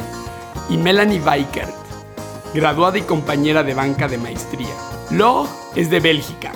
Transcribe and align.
y 0.70 0.78
Melanie 0.78 1.20
Weikert, 1.20 1.74
graduada 2.54 2.98
y 2.98 3.02
compañera 3.02 3.64
de 3.64 3.74
banca 3.74 4.08
de 4.08 4.18
maestría. 4.18 4.74
Laure 5.12 5.50
es 5.76 5.90
de 5.90 6.00
Bélgica, 6.00 6.52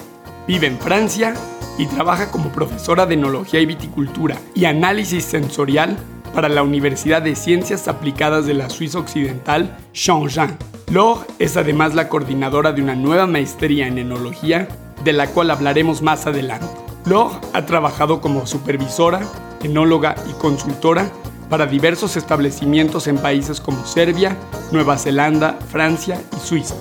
vive 0.47 0.67
en 0.67 0.79
Francia 0.79 1.33
y 1.79 1.87
trabaja 1.87 2.29
como 2.29 2.51
profesora 2.51 3.05
de 3.07 3.15
enología 3.15 3.59
y 3.59 3.65
viticultura 3.65 4.37
y 4.53 4.65
análisis 4.65 5.23
sensorial 5.23 5.97
para 6.33 6.49
la 6.49 6.63
Universidad 6.63 7.21
de 7.21 7.35
Ciencias 7.35 7.87
Aplicadas 7.87 8.45
de 8.45 8.53
la 8.53 8.69
Suiza 8.69 8.99
Occidental, 8.99 9.77
Changin. 9.93 10.57
Laure 10.91 11.21
es 11.39 11.57
además 11.57 11.93
la 11.93 12.09
coordinadora 12.09 12.71
de 12.71 12.81
una 12.81 12.95
nueva 12.95 13.27
maestría 13.27 13.87
en 13.87 13.97
enología, 13.97 14.67
de 15.03 15.13
la 15.13 15.27
cual 15.27 15.51
hablaremos 15.51 16.01
más 16.01 16.25
adelante. 16.25 16.67
Laure 17.05 17.35
ha 17.53 17.65
trabajado 17.65 18.19
como 18.21 18.47
supervisora, 18.47 19.21
enóloga 19.61 20.15
y 20.29 20.33
consultora 20.33 21.09
para 21.49 21.67
diversos 21.67 22.17
establecimientos 22.17 23.07
en 23.07 23.17
países 23.17 23.61
como 23.61 23.85
Serbia, 23.85 24.35
Nueva 24.71 24.97
Zelanda, 24.97 25.59
Francia 25.69 26.21
y 26.35 26.39
Suiza. 26.39 26.75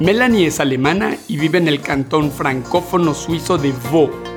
Melanie 0.00 0.46
es 0.46 0.60
alemana 0.60 1.16
y 1.26 1.38
vive 1.38 1.58
en 1.58 1.66
el 1.66 1.80
cantón 1.80 2.30
francófono 2.30 3.14
suizo 3.14 3.58
de 3.58 3.72
Vaud. 3.92 4.27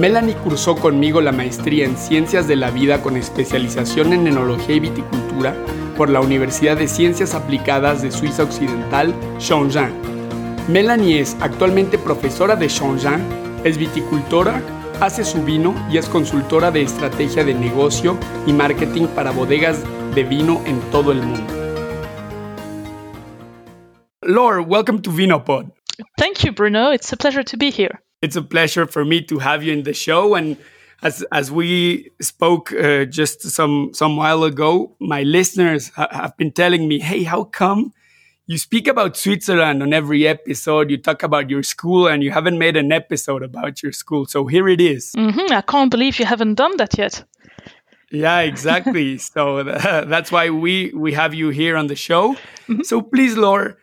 Melanie 0.00 0.34
cursó 0.34 0.74
conmigo 0.74 1.20
la 1.20 1.32
maestría 1.32 1.84
en 1.84 1.96
Ciencias 1.96 2.48
de 2.48 2.56
la 2.56 2.70
Vida 2.70 3.02
con 3.02 3.16
especialización 3.16 4.12
en 4.12 4.26
Enología 4.26 4.76
y 4.76 4.80
Viticultura 4.80 5.54
por 5.96 6.08
la 6.08 6.20
Universidad 6.20 6.78
de 6.78 6.88
Ciencias 6.88 7.34
Aplicadas 7.34 8.00
de 8.02 8.10
Suiza 8.10 8.42
Occidental, 8.42 9.14
Chongqing. 9.38 9.92
Melanie 10.68 11.20
es 11.20 11.36
actualmente 11.40 11.98
profesora 11.98 12.56
de 12.56 12.68
Chongqing, 12.68 13.22
es 13.64 13.76
viticultora, 13.76 14.62
hace 15.00 15.24
su 15.24 15.42
vino 15.42 15.74
y 15.90 15.98
es 15.98 16.08
consultora 16.08 16.70
de 16.70 16.82
estrategia 16.82 17.44
de 17.44 17.54
negocio 17.54 18.16
y 18.46 18.52
marketing 18.52 19.06
para 19.08 19.30
bodegas 19.30 19.82
de 20.14 20.24
vino 20.24 20.62
en 20.64 20.80
todo 20.90 21.12
el 21.12 21.22
mundo. 21.22 21.52
Laure, 24.22 24.60
welcome 24.60 25.00
to 25.02 25.10
Vinopod. 25.10 25.66
Thank 26.16 26.44
you, 26.44 26.52
Bruno. 26.52 26.92
It's 26.92 27.12
a 27.12 27.16
pleasure 27.16 27.44
to 27.44 27.56
be 27.56 27.70
here. 27.70 28.00
It's 28.22 28.36
a 28.36 28.42
pleasure 28.42 28.86
for 28.86 29.04
me 29.04 29.20
to 29.22 29.38
have 29.40 29.64
you 29.64 29.72
in 29.72 29.82
the 29.82 29.92
show. 29.92 30.34
And 30.34 30.56
as 31.02 31.24
as 31.32 31.50
we 31.50 32.10
spoke 32.20 32.72
uh, 32.72 33.04
just 33.04 33.42
some 33.42 33.90
some 33.92 34.16
while 34.16 34.44
ago, 34.44 34.94
my 35.00 35.24
listeners 35.24 35.90
ha 35.96 36.06
have 36.10 36.36
been 36.36 36.52
telling 36.52 36.86
me, 36.86 37.00
"Hey, 37.00 37.24
how 37.24 37.44
come 37.44 37.92
you 38.46 38.58
speak 38.58 38.86
about 38.86 39.16
Switzerland 39.16 39.82
on 39.82 39.92
every 39.92 40.26
episode? 40.26 40.90
You 40.90 40.98
talk 40.98 41.22
about 41.24 41.50
your 41.50 41.64
school, 41.64 42.06
and 42.06 42.22
you 42.22 42.30
haven't 42.30 42.58
made 42.58 42.76
an 42.76 42.92
episode 42.92 43.42
about 43.42 43.82
your 43.82 43.92
school." 43.92 44.26
So 44.26 44.46
here 44.46 44.68
it 44.68 44.80
is. 44.80 45.12
Mm 45.16 45.32
-hmm. 45.32 45.58
I 45.58 45.62
can't 45.66 45.90
believe 45.90 46.22
you 46.22 46.28
haven't 46.28 46.54
done 46.54 46.76
that 46.76 46.98
yet. 46.98 47.24
Yeah, 48.10 48.44
exactly. 48.44 49.18
so 49.34 49.64
that's 50.12 50.30
why 50.30 50.50
we 50.50 50.92
we 50.94 51.14
have 51.14 51.34
you 51.34 51.50
here 51.50 51.76
on 51.76 51.86
the 51.88 51.96
show. 51.96 52.36
Mm 52.66 52.76
-hmm. 52.76 52.84
So 52.84 53.02
please, 53.02 53.34
Laura. 53.40 53.74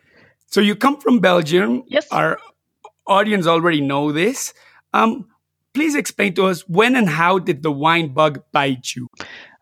So 0.46 0.60
you 0.60 0.76
come 0.76 0.96
from 1.00 1.20
Belgium. 1.20 1.82
Yes. 1.86 2.08
Our 2.10 2.38
audience 3.10 3.46
already 3.46 3.80
know 3.80 4.12
this. 4.12 4.54
Um, 4.94 5.26
please 5.74 5.94
explain 5.94 6.34
to 6.34 6.46
us 6.46 6.68
when 6.68 6.96
and 6.96 7.08
how 7.08 7.38
did 7.38 7.62
the 7.62 7.70
wine 7.70 8.14
bug 8.14 8.42
bite 8.52 8.94
you? 8.96 9.08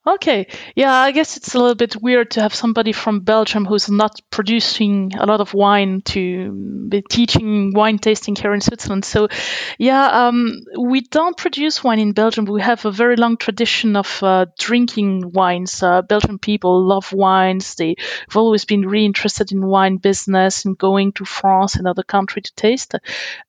Okay, 0.08 0.46
yeah, 0.74 0.94
I 0.94 1.10
guess 1.10 1.36
it's 1.36 1.54
a 1.54 1.58
little 1.58 1.74
bit 1.74 2.00
weird 2.00 2.30
to 2.30 2.40
have 2.40 2.54
somebody 2.54 2.92
from 2.92 3.20
Belgium 3.20 3.66
who's 3.66 3.90
not 3.90 4.18
producing 4.30 5.12
a 5.18 5.26
lot 5.26 5.42
of 5.42 5.52
wine 5.52 6.00
to 6.06 6.86
be 6.88 7.02
teaching 7.02 7.74
wine 7.74 7.98
tasting 7.98 8.34
here 8.34 8.54
in 8.54 8.62
Switzerland. 8.62 9.04
So, 9.04 9.28
yeah, 9.76 10.28
um, 10.28 10.62
we 10.78 11.02
don't 11.02 11.36
produce 11.36 11.84
wine 11.84 11.98
in 11.98 12.12
Belgium. 12.12 12.46
We 12.46 12.62
have 12.62 12.86
a 12.86 12.90
very 12.90 13.16
long 13.16 13.36
tradition 13.36 13.96
of 13.96 14.22
uh, 14.22 14.46
drinking 14.58 15.32
wines. 15.32 15.82
Uh, 15.82 16.00
Belgian 16.00 16.38
people 16.38 16.86
love 16.86 17.12
wines. 17.12 17.74
They've 17.74 17.96
always 18.34 18.64
been 18.64 18.88
really 18.88 19.04
interested 19.04 19.52
in 19.52 19.66
wine 19.66 19.98
business 19.98 20.64
and 20.64 20.78
going 20.78 21.12
to 21.14 21.26
France 21.26 21.76
and 21.76 21.86
other 21.86 22.02
countries 22.02 22.44
to 22.44 22.54
taste. 22.54 22.94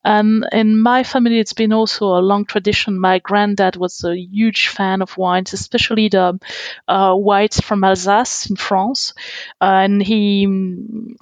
And 0.04 0.46
in 0.52 0.82
my 0.82 1.04
family, 1.04 1.40
it's 1.40 1.54
been 1.54 1.72
also 1.72 2.08
a 2.08 2.20
long 2.20 2.44
tradition. 2.44 3.00
My 3.00 3.20
granddad 3.20 3.78
was 3.78 4.04
a 4.04 4.14
huge 4.18 4.68
fan 4.68 5.02
of 5.02 5.18
wines, 5.18 5.54
especially 5.54 6.10
the 6.10 6.38
whites 6.88 7.60
from 7.60 7.84
Alsace 7.84 8.50
in 8.50 8.56
France, 8.56 9.14
uh, 9.62 9.66
and 9.66 10.02
he 10.02 10.46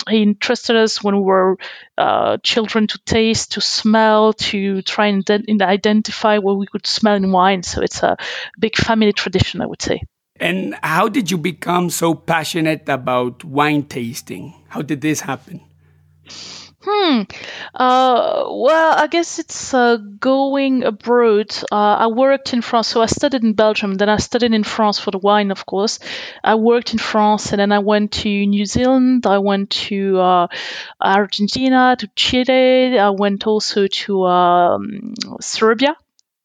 he 0.10 0.22
interested 0.24 0.76
us 0.76 1.04
when 1.04 1.16
we 1.16 1.24
were 1.24 1.58
uh, 1.98 2.38
children 2.44 2.88
to 2.88 3.00
taste, 3.06 3.54
to 3.54 3.62
smell, 3.62 4.34
to 4.34 4.82
try 4.82 5.08
and 5.08 5.30
identify 5.62 6.38
what 6.38 6.58
we 6.58 6.68
could 6.68 6.88
smell 6.88 7.16
in 7.16 7.32
wine. 7.32 7.64
So 7.64 7.82
it's 7.82 8.04
a 8.04 8.18
big 8.60 8.76
family 8.76 9.14
tradition, 9.14 9.62
I 9.62 9.66
would 9.66 9.82
say. 9.82 10.02
And 10.40 10.76
how 10.84 11.10
did 11.10 11.32
you 11.32 11.38
become 11.38 11.90
so 11.90 12.14
passionate 12.14 12.88
about 12.88 13.44
wine 13.44 13.84
tasting? 13.84 14.54
How 14.70 14.82
did 14.84 15.02
this 15.02 15.22
happen? 15.22 15.62
Hmm. 16.90 17.24
Uh, 17.76 18.46
well, 18.48 18.94
I 18.98 19.08
guess 19.08 19.40
it's 19.40 19.74
uh, 19.74 19.98
going 19.98 20.86
abroad. 20.86 21.54
Uh, 21.70 21.76
I 22.00 22.08
worked 22.08 22.54
in 22.54 22.62
France, 22.62 22.88
so 22.88 23.02
I 23.02 23.08
studied 23.08 23.44
in 23.44 23.54
Belgium. 23.54 23.96
Then 23.96 24.08
I 24.08 24.16
studied 24.16 24.54
in 24.54 24.64
France 24.64 24.98
for 24.98 25.12
the 25.12 25.18
wine, 25.18 25.52
of 25.52 25.66
course. 25.66 26.00
I 26.46 26.56
worked 26.56 26.94
in 26.94 27.00
France, 27.00 27.52
and 27.52 27.60
then 27.60 27.74
I 27.74 27.80
went 27.80 28.14
to 28.24 28.30
New 28.30 28.66
Zealand. 28.66 29.28
I 29.28 29.40
went 29.40 29.72
to 29.88 30.18
uh, 30.18 30.48
Argentina, 31.02 31.98
to 32.00 32.08
Chile. 32.16 32.98
I 32.98 33.10
went 33.10 33.46
also 33.46 33.88
to 33.88 34.24
um, 34.24 35.14
Serbia 35.42 35.98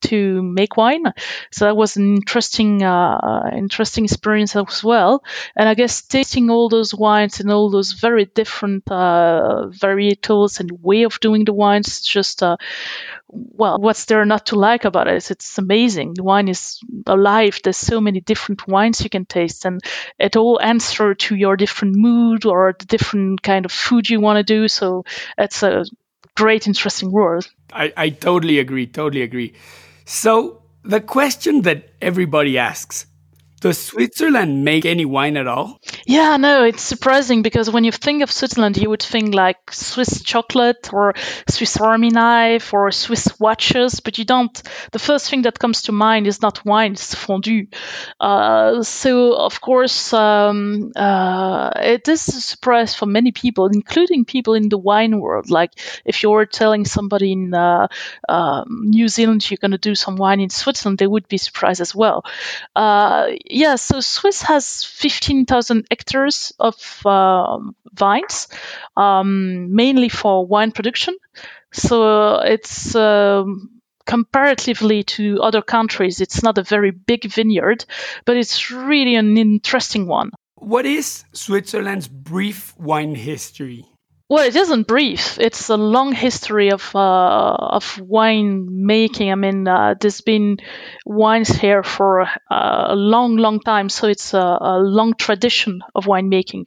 to 0.02 0.42
make 0.42 0.76
wine. 0.76 1.12
So 1.50 1.66
that 1.66 1.76
was 1.76 1.96
an 1.96 2.16
interesting, 2.16 2.82
uh, 2.82 3.50
interesting 3.56 4.04
experience 4.04 4.56
as 4.56 4.84
well. 4.84 5.22
And 5.56 5.68
I 5.68 5.74
guess 5.74 6.02
tasting 6.02 6.50
all 6.50 6.68
those 6.68 6.94
wines 6.94 7.40
and 7.40 7.50
all 7.50 7.70
those 7.70 7.92
very 7.92 8.26
different 8.26 8.90
uh, 8.90 9.68
varietals 9.70 10.60
and 10.60 10.70
way 10.82 11.04
of 11.04 11.20
doing 11.20 11.44
the 11.44 11.52
wines, 11.52 12.00
just 12.00 12.42
uh, 12.42 12.56
well, 13.32 13.78
what's 13.78 14.04
there 14.04 14.24
not 14.26 14.46
to 14.46 14.56
like 14.56 14.84
about 14.84 15.08
it? 15.08 15.30
It's, 15.30 15.58
amazing. 15.58 16.14
The 16.14 16.22
wine 16.22 16.48
is 16.48 16.80
alive. 17.06 17.60
There's 17.62 17.78
so 17.78 18.00
many 18.00 18.20
different 18.20 18.68
wines 18.68 19.02
you 19.02 19.10
can 19.10 19.24
taste, 19.24 19.64
and 19.64 19.80
it 20.18 20.36
all 20.36 20.60
answer 20.60 21.14
to 21.14 21.34
your 21.34 21.56
different 21.56 21.96
mood 21.96 22.44
or 22.44 22.74
the 22.78 22.84
different 22.84 23.42
kind 23.42 23.64
of 23.64 23.72
food 23.72 24.08
you 24.08 24.20
want 24.20 24.36
to 24.36 24.42
do. 24.42 24.68
So 24.68 25.04
it's 25.38 25.62
a 25.62 25.84
great, 26.36 26.66
interesting 26.66 27.10
world. 27.10 27.48
I, 27.72 27.92
I 27.96 28.10
totally 28.10 28.58
agree. 28.58 28.86
Totally 28.86 29.22
agree. 29.22 29.54
So, 30.04 30.62
the 30.84 31.00
question 31.00 31.62
that 31.62 31.90
everybody 32.00 32.58
asks 32.58 33.06
does 33.60 33.78
Switzerland 33.78 34.64
make 34.64 34.84
any 34.84 35.04
wine 35.04 35.36
at 35.36 35.46
all? 35.46 35.78
Yeah, 36.06 36.36
no, 36.36 36.64
it's 36.64 36.82
surprising 36.82 37.42
because 37.42 37.70
when 37.70 37.84
you 37.84 37.92
think 37.92 38.22
of 38.22 38.30
Switzerland, 38.30 38.76
you 38.76 38.90
would 38.90 39.02
think 39.02 39.34
like 39.34 39.72
Swiss 39.72 40.22
chocolate 40.22 40.92
or 40.92 41.14
Swiss 41.48 41.76
Army 41.76 42.10
knife 42.10 42.72
or 42.74 42.90
Swiss 42.90 43.38
watches, 43.38 44.00
but 44.00 44.18
you 44.18 44.24
don't. 44.24 44.60
The 44.90 44.98
first 44.98 45.30
thing 45.30 45.42
that 45.42 45.58
comes 45.58 45.82
to 45.82 45.92
mind 45.92 46.26
is 46.26 46.42
not 46.42 46.64
wine, 46.64 46.92
it's 46.92 47.14
fondue. 47.14 47.66
Uh, 48.20 48.82
so, 48.82 49.34
of 49.36 49.60
course, 49.60 50.12
um, 50.12 50.92
uh, 50.96 51.70
it 51.76 52.08
is 52.08 52.28
a 52.28 52.40
surprise 52.40 52.94
for 52.94 53.06
many 53.06 53.32
people, 53.32 53.66
including 53.66 54.24
people 54.24 54.54
in 54.54 54.68
the 54.68 54.78
wine 54.78 55.20
world. 55.20 55.50
Like 55.50 55.72
if 56.04 56.22
you're 56.22 56.46
telling 56.46 56.84
somebody 56.84 57.32
in 57.32 57.54
uh, 57.54 57.88
um, 58.28 58.90
New 58.90 59.08
Zealand 59.08 59.48
you're 59.48 59.58
going 59.60 59.70
to 59.72 59.78
do 59.78 59.94
some 59.94 60.16
wine 60.16 60.40
in 60.40 60.50
Switzerland, 60.50 60.98
they 60.98 61.06
would 61.06 61.28
be 61.28 61.38
surprised 61.38 61.80
as 61.80 61.94
well 61.94 62.24
uh, 62.74 63.28
yeah, 63.46 63.76
so 63.76 64.00
Swiss 64.00 64.42
has 64.42 64.84
15,000 64.84 65.86
hectares 65.92 66.52
of 66.58 66.76
uh, 67.04 67.58
vines, 67.92 68.48
um, 68.96 69.74
mainly 69.74 70.08
for 70.08 70.46
wine 70.46 70.72
production. 70.72 71.14
So 71.72 72.38
it's 72.38 72.94
um, 72.94 73.80
comparatively 74.06 75.02
to 75.04 75.40
other 75.42 75.62
countries, 75.62 76.20
it's 76.20 76.42
not 76.42 76.58
a 76.58 76.62
very 76.62 76.90
big 76.90 77.24
vineyard, 77.24 77.84
but 78.24 78.36
it's 78.36 78.70
really 78.70 79.16
an 79.16 79.36
interesting 79.36 80.06
one. 80.06 80.30
What 80.56 80.86
is 80.86 81.24
Switzerland's 81.32 82.08
brief 82.08 82.74
wine 82.78 83.14
history? 83.14 83.84
Well, 84.32 84.46
it 84.46 84.56
isn't 84.56 84.86
brief. 84.86 85.38
It's 85.38 85.68
a 85.68 85.76
long 85.76 86.12
history 86.12 86.70
of 86.70 86.96
uh, 86.96 87.54
of 87.54 88.00
wine 88.00 88.66
making. 88.86 89.30
I 89.30 89.34
mean, 89.34 89.68
uh, 89.68 89.94
there's 90.00 90.22
been 90.22 90.56
wines 91.04 91.50
here 91.50 91.82
for 91.82 92.22
uh, 92.22 92.86
a 92.88 92.96
long, 92.96 93.36
long 93.36 93.60
time, 93.60 93.90
so 93.90 94.08
it's 94.08 94.32
a, 94.32 94.38
a 94.38 94.78
long 94.78 95.12
tradition 95.12 95.82
of 95.94 96.06
winemaking, 96.06 96.64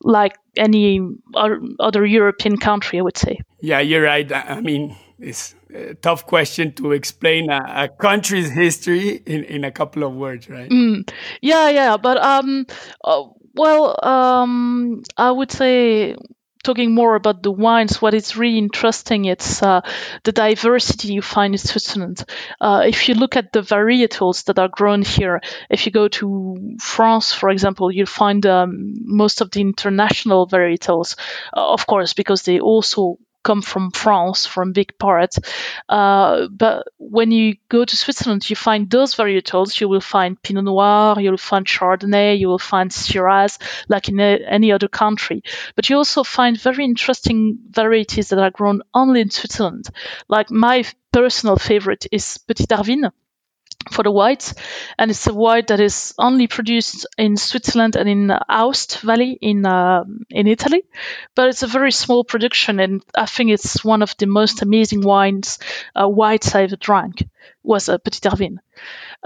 like 0.00 0.38
any 0.56 1.02
other 1.34 2.06
European 2.06 2.56
country, 2.56 2.98
I 2.98 3.02
would 3.02 3.18
say. 3.18 3.40
Yeah, 3.60 3.80
you're 3.80 4.04
right. 4.04 4.32
I 4.32 4.62
mean, 4.62 4.96
it's 5.18 5.54
a 5.74 5.92
tough 5.96 6.24
question 6.26 6.72
to 6.76 6.92
explain 6.92 7.50
a, 7.50 7.60
a 7.84 7.88
country's 7.88 8.50
history 8.50 9.20
in, 9.26 9.44
in 9.44 9.64
a 9.64 9.70
couple 9.70 10.02
of 10.02 10.14
words, 10.14 10.48
right? 10.48 10.70
Mm. 10.70 11.06
Yeah, 11.42 11.68
yeah, 11.68 11.98
but 11.98 12.16
um, 12.16 12.64
uh, 13.04 13.24
well, 13.54 14.02
um, 14.02 15.02
I 15.18 15.30
would 15.30 15.52
say 15.52 16.16
talking 16.62 16.94
more 16.94 17.14
about 17.14 17.42
the 17.42 17.50
wines, 17.50 18.02
what 18.02 18.14
is 18.14 18.36
really 18.36 18.58
interesting, 18.58 19.24
it's 19.24 19.62
uh, 19.62 19.80
the 20.24 20.32
diversity 20.32 21.12
you 21.12 21.22
find 21.22 21.54
in 21.54 21.58
Switzerland. 21.58 22.24
Uh, 22.60 22.82
if 22.86 23.08
you 23.08 23.14
look 23.14 23.36
at 23.36 23.52
the 23.52 23.60
varietals 23.60 24.44
that 24.44 24.58
are 24.58 24.68
grown 24.68 25.02
here, 25.02 25.40
if 25.70 25.86
you 25.86 25.92
go 25.92 26.08
to 26.08 26.76
France, 26.80 27.32
for 27.32 27.50
example, 27.50 27.90
you'll 27.92 28.06
find 28.06 28.44
um, 28.46 28.94
most 29.04 29.40
of 29.40 29.50
the 29.50 29.60
international 29.60 30.46
varietals, 30.46 31.16
uh, 31.56 31.72
of 31.72 31.86
course, 31.86 32.14
because 32.14 32.42
they 32.42 32.60
also 32.60 33.18
come 33.46 33.62
from 33.62 33.92
France, 33.92 34.44
from 34.44 34.72
big 34.72 34.98
part. 34.98 35.36
Uh, 35.88 36.48
but 36.48 36.88
when 36.98 37.30
you 37.30 37.54
go 37.68 37.84
to 37.84 37.96
Switzerland, 37.96 38.50
you 38.50 38.56
find 38.56 38.90
those 38.90 39.14
varietals. 39.14 39.80
You 39.80 39.88
will 39.88 40.00
find 40.00 40.42
Pinot 40.42 40.64
Noir, 40.64 41.20
you 41.20 41.30
will 41.30 41.38
find 41.38 41.64
Chardonnay, 41.64 42.38
you 42.38 42.48
will 42.48 42.58
find 42.58 42.92
Shiraz, 42.92 43.58
like 43.88 44.08
in 44.08 44.18
a, 44.18 44.38
any 44.44 44.72
other 44.72 44.88
country. 44.88 45.42
But 45.76 45.88
you 45.88 45.96
also 45.96 46.24
find 46.24 46.60
very 46.60 46.84
interesting 46.84 47.58
varieties 47.70 48.30
that 48.30 48.40
are 48.40 48.50
grown 48.50 48.82
only 48.92 49.20
in 49.20 49.30
Switzerland. 49.30 49.86
Like 50.28 50.50
my 50.50 50.84
personal 51.12 51.56
favorite 51.56 52.06
is 52.10 52.38
Petite 52.38 52.68
Arvine 52.68 53.12
for 53.90 54.02
the 54.02 54.10
white, 54.10 54.52
and 54.98 55.10
it's 55.10 55.26
a 55.26 55.34
white 55.34 55.68
that 55.68 55.80
is 55.80 56.14
only 56.18 56.46
produced 56.46 57.06
in 57.18 57.36
Switzerland 57.36 57.96
and 57.96 58.08
in 58.08 58.28
Aoste 58.28 59.00
Valley 59.00 59.38
in 59.40 59.64
uh, 59.64 60.04
in 60.30 60.46
Italy. 60.46 60.82
But 61.34 61.48
it's 61.48 61.62
a 61.62 61.66
very 61.68 61.92
small 61.92 62.24
production, 62.24 62.80
and 62.80 63.02
I 63.16 63.26
think 63.26 63.50
it's 63.50 63.84
one 63.84 64.02
of 64.02 64.16
the 64.16 64.26
most 64.26 64.62
amazing 64.62 65.02
wines 65.02 65.58
uh, 65.94 66.08
whites 66.08 66.54
I 66.54 66.62
ever 66.62 66.76
drank 66.76 67.24
was 67.62 67.88
a 67.88 67.98
Petite 67.98 68.32
Arvine. 68.32 68.58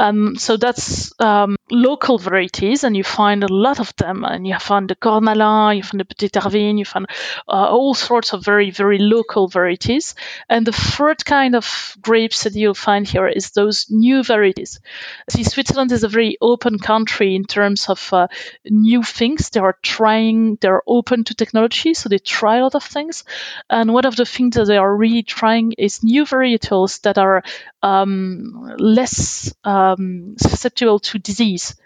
Um, 0.00 0.36
so 0.36 0.56
that's 0.56 1.12
um, 1.20 1.56
local 1.70 2.16
varieties, 2.16 2.84
and 2.84 2.96
you 2.96 3.04
find 3.04 3.44
a 3.44 3.52
lot 3.52 3.80
of 3.80 3.94
them. 3.96 4.24
And 4.24 4.46
you 4.46 4.58
find 4.58 4.88
the 4.88 4.96
Cornalin, 4.96 5.76
you 5.76 5.82
find 5.82 6.00
the 6.00 6.06
Petite 6.06 6.32
Arvine, 6.32 6.78
you 6.78 6.86
find 6.86 7.06
uh, 7.46 7.68
all 7.68 7.92
sorts 7.92 8.32
of 8.32 8.42
very, 8.42 8.70
very 8.70 8.98
local 8.98 9.46
varieties. 9.46 10.14
And 10.48 10.66
the 10.66 10.72
third 10.72 11.22
kind 11.26 11.54
of 11.54 11.96
grapes 12.00 12.44
that 12.44 12.54
you'll 12.54 12.72
find 12.72 13.06
here 13.06 13.28
is 13.28 13.50
those 13.50 13.90
new 13.90 14.22
varieties. 14.22 14.80
See, 15.28 15.44
Switzerland 15.44 15.92
is 15.92 16.02
a 16.02 16.08
very 16.08 16.38
open 16.40 16.78
country 16.78 17.36
in 17.36 17.44
terms 17.44 17.90
of 17.90 18.12
uh, 18.12 18.28
new 18.64 19.02
things. 19.02 19.50
They 19.50 19.60
are 19.60 19.76
trying, 19.82 20.56
they're 20.62 20.82
open 20.86 21.24
to 21.24 21.34
technology, 21.34 21.92
so 21.92 22.08
they 22.08 22.18
try 22.18 22.56
a 22.56 22.62
lot 22.62 22.74
of 22.74 22.84
things. 22.84 23.24
And 23.68 23.92
one 23.92 24.06
of 24.06 24.16
the 24.16 24.24
things 24.24 24.56
that 24.56 24.66
they 24.66 24.78
are 24.78 24.96
really 24.96 25.22
trying 25.22 25.72
is 25.76 26.02
new 26.02 26.24
varietals 26.24 27.02
that 27.02 27.18
are 27.18 27.42
um, 27.82 28.76
less 28.78 29.54
um, 29.98 30.36
susceptible 30.38 30.98
to 31.00 31.18
disease. 31.18 31.76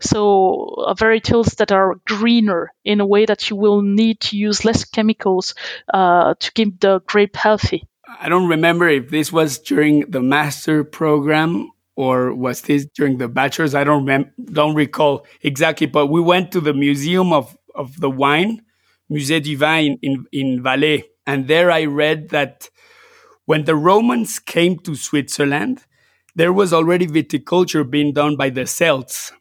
So 0.00 0.84
uh, 0.86 0.94
varietals 0.94 1.56
that 1.56 1.72
are 1.72 1.96
greener 2.06 2.72
in 2.84 3.00
a 3.00 3.06
way 3.06 3.26
that 3.26 3.50
you 3.50 3.56
will 3.56 3.82
need 3.82 4.20
to 4.20 4.36
use 4.36 4.64
less 4.64 4.84
chemicals 4.84 5.54
uh, 5.92 6.34
to 6.38 6.52
keep 6.52 6.80
the 6.80 7.00
grape 7.00 7.36
healthy. 7.36 7.88
I 8.20 8.28
don't 8.28 8.48
remember 8.48 8.88
if 8.88 9.10
this 9.10 9.32
was 9.32 9.58
during 9.58 10.10
the 10.10 10.22
master 10.22 10.84
program 10.84 11.70
or 11.94 12.32
was 12.32 12.62
this 12.62 12.86
during 12.94 13.18
the 13.18 13.28
bachelor's. 13.28 13.74
I 13.74 13.84
don't 13.84 14.06
rem- 14.06 14.32
don't 14.42 14.76
recall 14.76 15.26
exactly, 15.42 15.88
but 15.88 16.06
we 16.06 16.20
went 16.20 16.52
to 16.52 16.60
the 16.60 16.72
museum 16.72 17.32
of, 17.32 17.56
of 17.74 17.98
the 18.00 18.08
wine, 18.08 18.62
Musée 19.10 19.42
du 19.42 19.56
Vin 19.56 19.98
in, 20.00 20.00
in, 20.02 20.26
in 20.32 20.62
Valais, 20.62 21.04
and 21.26 21.48
there 21.48 21.70
I 21.70 21.84
read 21.84 22.30
that 22.30 22.70
when 23.46 23.64
the 23.64 23.74
Romans 23.74 24.38
came 24.38 24.78
to 24.80 24.94
Switzerland, 24.94 25.84
there 26.38 26.52
was 26.52 26.72
already 26.72 27.06
viticulture 27.06 27.88
being 27.88 28.12
done 28.12 28.36
by 28.36 28.48
the 28.48 28.64
Celts 28.64 29.32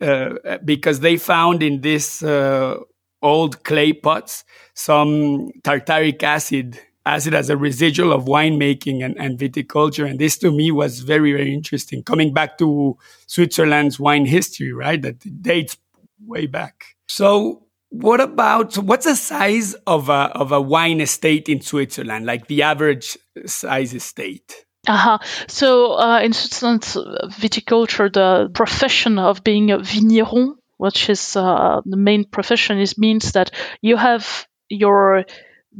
uh, 0.00 0.58
because 0.64 1.00
they 1.00 1.18
found 1.18 1.62
in 1.62 1.82
this 1.82 2.22
uh, 2.22 2.78
old 3.22 3.62
clay 3.64 3.92
pots 3.92 4.44
some 4.74 5.50
tartaric 5.62 6.22
acid 6.22 6.80
acid 7.04 7.34
as 7.34 7.48
a 7.50 7.56
residual 7.56 8.12
of 8.12 8.24
winemaking 8.24 9.04
and, 9.04 9.16
and 9.18 9.38
viticulture 9.38 10.08
and 10.08 10.18
this 10.18 10.36
to 10.36 10.50
me 10.50 10.70
was 10.70 11.00
very 11.00 11.32
very 11.32 11.54
interesting 11.54 12.02
coming 12.02 12.34
back 12.34 12.58
to 12.58 12.98
switzerland's 13.26 13.98
wine 13.98 14.26
history 14.26 14.72
right 14.72 15.02
that 15.02 15.18
dates 15.40 15.78
way 16.26 16.46
back 16.46 16.96
so 17.08 17.62
what 17.90 18.20
about 18.20 18.76
what's 18.76 19.06
the 19.06 19.14
size 19.14 19.74
of 19.86 20.08
a 20.08 20.30
of 20.34 20.52
a 20.52 20.60
wine 20.60 21.00
estate 21.00 21.48
in 21.48 21.60
Switzerland? 21.60 22.26
Like 22.26 22.48
the 22.48 22.62
average 22.62 23.16
size 23.46 23.94
estate? 23.94 24.65
Uh-huh. 24.86 25.18
So 25.48 25.98
uh, 25.98 26.20
in 26.20 26.32
Switzerland, 26.32 26.82
viticulture, 26.82 28.12
the 28.12 28.50
profession 28.52 29.18
of 29.18 29.42
being 29.42 29.70
a 29.70 29.78
vigneron, 29.78 30.56
which 30.76 31.10
is 31.10 31.36
uh, 31.36 31.80
the 31.84 31.96
main 31.96 32.24
profession, 32.24 32.78
is 32.78 32.96
means 32.96 33.32
that 33.32 33.50
you 33.80 33.96
have 33.96 34.46
your 34.68 35.24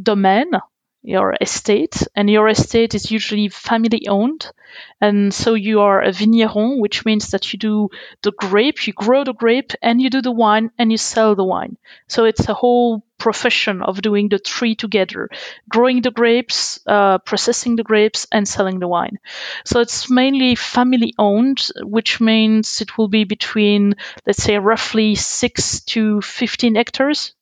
domain, 0.00 0.50
your 1.06 1.36
estate, 1.40 2.02
and 2.16 2.28
your 2.28 2.48
estate 2.48 2.94
is 2.94 3.12
usually 3.12 3.48
family 3.48 4.08
owned. 4.08 4.50
And 5.00 5.32
so 5.32 5.54
you 5.54 5.80
are 5.80 6.02
a 6.02 6.10
vigneron, 6.10 6.80
which 6.80 7.04
means 7.04 7.30
that 7.30 7.52
you 7.52 7.58
do 7.58 7.90
the 8.22 8.32
grape, 8.32 8.86
you 8.88 8.92
grow 8.92 9.22
the 9.22 9.32
grape, 9.32 9.72
and 9.80 10.02
you 10.02 10.10
do 10.10 10.20
the 10.20 10.32
wine, 10.32 10.72
and 10.78 10.90
you 10.90 10.98
sell 10.98 11.36
the 11.36 11.44
wine. 11.44 11.76
So 12.08 12.24
it's 12.24 12.48
a 12.48 12.54
whole 12.54 13.04
profession 13.18 13.82
of 13.82 14.02
doing 14.02 14.28
the 14.28 14.38
three 14.38 14.74
together 14.74 15.30
growing 15.68 16.02
the 16.02 16.10
grapes, 16.10 16.80
uh, 16.86 17.18
processing 17.18 17.76
the 17.76 17.84
grapes, 17.84 18.26
and 18.32 18.46
selling 18.46 18.80
the 18.80 18.88
wine. 18.88 19.18
So 19.64 19.80
it's 19.80 20.10
mainly 20.10 20.56
family 20.56 21.14
owned, 21.18 21.68
which 21.82 22.20
means 22.20 22.80
it 22.80 22.98
will 22.98 23.08
be 23.08 23.24
between, 23.24 23.94
let's 24.26 24.42
say, 24.42 24.58
roughly 24.58 25.14
6 25.14 25.80
to 25.82 26.20
15 26.20 26.74
hectares 26.74 27.32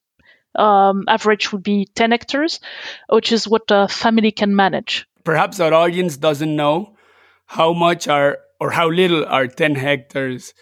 um, 0.54 1.04
average 1.08 1.52
would 1.52 1.62
be 1.62 1.87
10 1.94 2.11
hectares, 2.11 2.61
which 3.08 3.32
is 3.32 3.49
what 3.49 3.62
a 3.70 3.88
family 3.88 4.30
can 4.30 4.54
manage. 4.54 5.06
Perhaps 5.25 5.61
our 5.61 5.73
audience 5.73 6.16
doesn't 6.16 6.54
know 6.54 6.96
how 7.46 7.73
much 7.73 8.08
are 8.08 8.38
or 8.61 8.70
how 8.70 8.88
little 8.88 9.25
are 9.25 9.46
10 9.46 9.75
hectares 9.75 10.54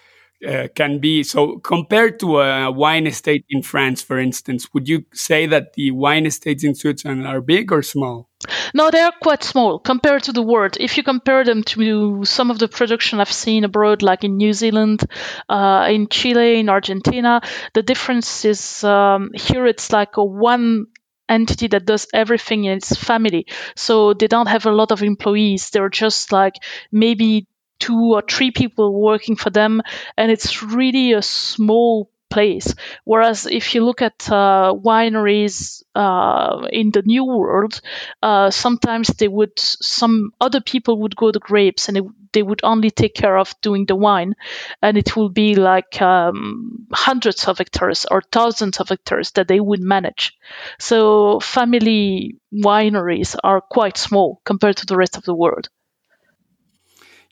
uh, 0.47 0.69
can 0.75 0.99
be. 0.99 1.23
So, 1.23 1.59
compared 1.59 2.19
to 2.21 2.41
a 2.41 2.71
wine 2.71 3.07
estate 3.07 3.45
in 3.49 3.63
France, 3.63 4.03
for 4.03 4.19
instance, 4.19 4.69
would 4.73 4.89
you 4.89 5.05
say 5.13 5.47
that 5.47 5.75
the 5.75 5.91
wine 5.91 6.27
estates 6.27 6.65
in 6.65 6.75
Switzerland 6.75 7.27
are 7.27 7.41
big 7.41 7.73
or 7.73 7.83
small? 7.83 8.29
No, 8.75 8.91
they 8.91 9.01
are 9.01 9.13
quite 9.23 9.45
small 9.45 9.79
compared 9.79 10.25
to 10.25 10.33
the 10.33 10.43
world. 10.43 10.77
If 10.81 10.97
you 10.97 11.05
compare 11.05 11.45
them 11.45 11.63
to 11.65 12.25
some 12.25 12.51
of 12.51 12.59
the 12.59 12.69
production 12.69 13.21
I've 13.21 13.31
seen 13.33 13.65
abroad, 13.65 14.03
like 14.03 14.25
in 14.25 14.37
New 14.37 14.53
Zealand, 14.53 15.05
uh, 15.49 15.87
in 15.91 16.09
Chile, 16.09 16.59
in 16.59 16.69
Argentina, 16.69 17.41
the 17.75 17.83
difference 17.83 18.45
is 18.45 18.83
um, 18.83 19.31
here 19.35 19.67
it's 19.67 19.93
like 19.93 20.17
a 20.17 20.25
one 20.25 20.87
entity 21.29 21.69
that 21.69 21.87
does 21.87 22.07
everything 22.13 22.65
in 22.65 22.77
its 22.77 22.95
family. 22.95 23.47
So 23.77 24.13
they 24.13 24.27
don't 24.27 24.49
have 24.49 24.67
a 24.67 24.73
lot 24.73 24.93
of 24.93 25.03
employees. 25.03 25.71
They're 25.71 25.89
just 25.89 26.33
like 26.33 26.55
maybe 26.91 27.47
two 27.83 28.15
or 28.15 28.23
three 28.23 28.51
people 28.51 28.87
working 29.11 29.37
for 29.37 29.51
them, 29.51 29.83
and 30.17 30.31
it's 30.31 30.63
really 30.63 31.13
a 31.13 31.23
small 31.23 32.09
place. 32.33 32.75
Whereas 33.05 33.47
if 33.47 33.75
you 33.75 33.85
look 33.85 34.01
at 34.03 34.29
uh, 34.31 34.73
wineries 34.73 35.83
uh, 35.95 36.67
in 36.73 36.91
the 36.91 37.03
New 37.03 37.25
World, 37.27 37.81
uh, 38.23 38.51
sometimes 38.51 39.09
they 39.09 39.29
would 39.29 39.59
some 39.59 40.33
other 40.41 40.61
people 40.61 40.95
would 41.01 41.15
grow 41.15 41.33
the 41.33 41.47
grapes 41.51 41.89
and 41.89 41.97
it, 41.99 42.05
they 42.33 42.43
would 42.43 42.61
only 42.63 42.91
take 42.91 43.15
care 43.15 43.37
of 43.37 43.55
doing 43.61 43.85
the 43.87 43.97
wine, 43.97 44.35
and 44.81 44.97
it 44.97 45.15
will 45.17 45.29
be 45.29 45.55
like 45.55 46.01
um, 46.01 46.87
hundreds 46.93 47.49
of 47.49 47.59
hectares 47.59 48.07
or 48.11 48.23
thousands 48.33 48.81
of 48.81 48.89
hectares 48.89 49.33
that 49.33 49.49
they 49.49 49.61
would 49.61 49.83
manage. 49.83 50.33
So 50.79 51.41
family 51.41 52.37
wineries 52.51 53.37
are 53.45 53.61
quite 53.61 53.99
small 53.99 54.41
compared 54.45 54.77
to 54.79 54.87
the 54.87 54.97
rest 54.97 55.17
of 55.19 55.25
the 55.25 55.35
world. 55.35 55.69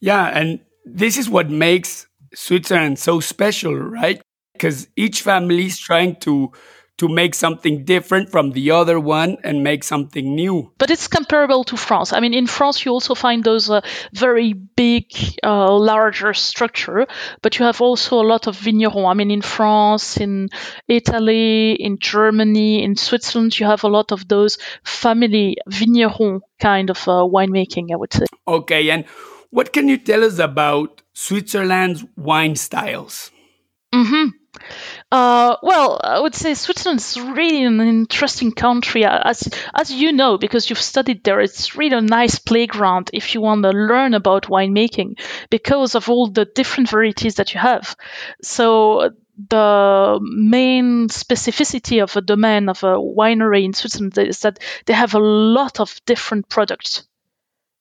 Yeah, 0.00 0.26
and 0.26 0.60
this 0.84 1.16
is 1.16 1.28
what 1.28 1.50
makes 1.50 2.06
Switzerland 2.34 2.98
so 2.98 3.20
special, 3.20 3.74
right? 3.74 4.20
Because 4.52 4.88
each 4.96 5.22
family 5.22 5.66
is 5.66 5.78
trying 5.78 6.16
to 6.20 6.52
to 7.00 7.08
make 7.08 7.34
something 7.34 7.82
different 7.86 8.28
from 8.28 8.50
the 8.50 8.70
other 8.70 9.00
one 9.00 9.38
and 9.42 9.64
make 9.64 9.82
something 9.82 10.34
new. 10.34 10.70
But 10.76 10.90
it's 10.90 11.08
comparable 11.08 11.64
to 11.64 11.76
France. 11.78 12.12
I 12.12 12.20
mean, 12.20 12.34
in 12.34 12.46
France, 12.46 12.84
you 12.84 12.92
also 12.92 13.14
find 13.14 13.42
those 13.42 13.70
uh, 13.70 13.80
very 14.12 14.52
big, 14.52 15.06
uh, 15.42 15.74
larger 15.78 16.34
structure, 16.34 17.06
but 17.40 17.58
you 17.58 17.64
have 17.64 17.80
also 17.80 18.20
a 18.20 18.26
lot 18.32 18.48
of 18.48 18.54
vignerons. 18.54 19.10
I 19.10 19.14
mean, 19.14 19.30
in 19.30 19.40
France, 19.40 20.18
in 20.18 20.50
Italy, 20.88 21.72
in 21.72 21.98
Germany, 21.98 22.84
in 22.84 22.96
Switzerland, 22.96 23.58
you 23.58 23.64
have 23.64 23.82
a 23.82 23.88
lot 23.88 24.12
of 24.12 24.28
those 24.28 24.58
family 24.84 25.56
vigneron 25.66 26.42
kind 26.60 26.90
of 26.90 26.98
uh, 27.08 27.24
winemaking, 27.24 27.92
I 27.92 27.96
would 27.96 28.12
say. 28.12 28.26
Okay, 28.46 28.90
and 28.90 29.06
what 29.50 29.72
can 29.72 29.88
you 29.88 29.98
tell 29.98 30.24
us 30.24 30.38
about 30.38 31.02
Switzerland's 31.12 32.04
wine 32.16 32.56
styles? 32.56 33.30
Mm-hmm. 33.92 34.28
Uh, 35.12 35.56
well, 35.62 36.00
I 36.02 36.20
would 36.20 36.34
say 36.34 36.54
Switzerland 36.54 37.00
is 37.00 37.20
really 37.20 37.64
an 37.64 37.80
interesting 37.80 38.52
country, 38.52 39.04
as 39.04 39.48
as 39.74 39.92
you 39.92 40.12
know, 40.12 40.38
because 40.38 40.68
you've 40.68 40.80
studied 40.80 41.24
there. 41.24 41.40
It's 41.40 41.76
really 41.76 41.96
a 41.96 42.00
nice 42.00 42.38
playground 42.38 43.10
if 43.12 43.34
you 43.34 43.40
want 43.40 43.62
to 43.64 43.70
learn 43.70 44.14
about 44.14 44.44
winemaking, 44.44 45.18
because 45.50 45.94
of 45.94 46.08
all 46.08 46.28
the 46.28 46.44
different 46.44 46.90
varieties 46.90 47.36
that 47.36 47.54
you 47.54 47.60
have. 47.60 47.96
So 48.42 49.10
the 49.48 50.18
main 50.22 51.08
specificity 51.08 52.02
of 52.02 52.16
a 52.16 52.20
domain 52.20 52.68
of 52.68 52.82
a 52.82 52.96
winery 52.96 53.64
in 53.64 53.72
Switzerland 53.72 54.16
is 54.18 54.40
that 54.40 54.58
they 54.86 54.92
have 54.92 55.14
a 55.14 55.18
lot 55.18 55.80
of 55.80 56.00
different 56.06 56.48
products. 56.48 57.08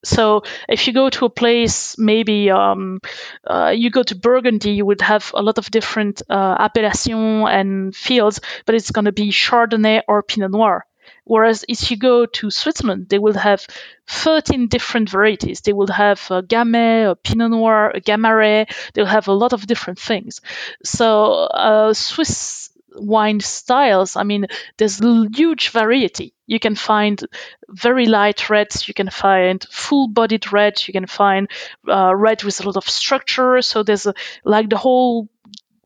So 0.03 0.43
if 0.67 0.87
you 0.87 0.93
go 0.93 1.09
to 1.09 1.25
a 1.25 1.29
place, 1.29 1.97
maybe 1.97 2.49
um, 2.49 2.99
uh, 3.45 3.73
you 3.75 3.89
go 3.89 4.03
to 4.03 4.15
Burgundy, 4.15 4.71
you 4.71 4.85
would 4.85 5.01
have 5.01 5.31
a 5.33 5.41
lot 5.41 5.57
of 5.57 5.69
different 5.71 6.21
uh, 6.29 6.55
appellation 6.59 7.47
and 7.47 7.95
fields, 7.95 8.39
but 8.65 8.75
it's 8.75 8.91
going 8.91 9.05
to 9.05 9.11
be 9.11 9.31
Chardonnay 9.31 10.03
or 10.07 10.23
Pinot 10.23 10.51
Noir. 10.51 10.85
Whereas 11.25 11.63
if 11.67 11.91
you 11.91 11.97
go 11.97 12.25
to 12.25 12.49
Switzerland, 12.49 13.07
they 13.09 13.19
will 13.19 13.33
have 13.37 13.65
13 14.07 14.67
different 14.67 15.09
varieties. 15.09 15.61
They 15.61 15.73
will 15.73 15.91
have 15.91 16.25
a 16.31 16.41
Gamay, 16.41 17.11
a 17.11 17.15
Pinot 17.15 17.51
Noir, 17.51 17.91
a 17.93 18.01
Gamaret. 18.01 18.73
They'll 18.93 19.05
have 19.05 19.27
a 19.27 19.33
lot 19.33 19.53
of 19.53 19.67
different 19.67 19.99
things. 19.99 20.41
So 20.83 21.33
uh, 21.33 21.93
Swiss 21.93 22.71
wine 22.99 23.39
styles, 23.39 24.15
I 24.15 24.23
mean, 24.23 24.47
there's 24.77 24.99
huge 24.99 25.69
variety. 25.69 26.33
You 26.47 26.59
can 26.59 26.75
find 26.75 27.21
very 27.69 28.05
light 28.05 28.49
reds, 28.49 28.87
you 28.87 28.93
can 28.93 29.09
find 29.09 29.65
full-bodied 29.71 30.51
reds, 30.51 30.87
you 30.87 30.93
can 30.93 31.07
find 31.07 31.47
uh, 31.87 32.15
red 32.15 32.43
with 32.43 32.59
a 32.59 32.63
lot 32.63 32.77
of 32.77 32.89
structure. 32.89 33.61
So 33.61 33.83
there's 33.83 34.05
a, 34.05 34.13
like 34.43 34.69
the 34.69 34.77
whole 34.77 35.29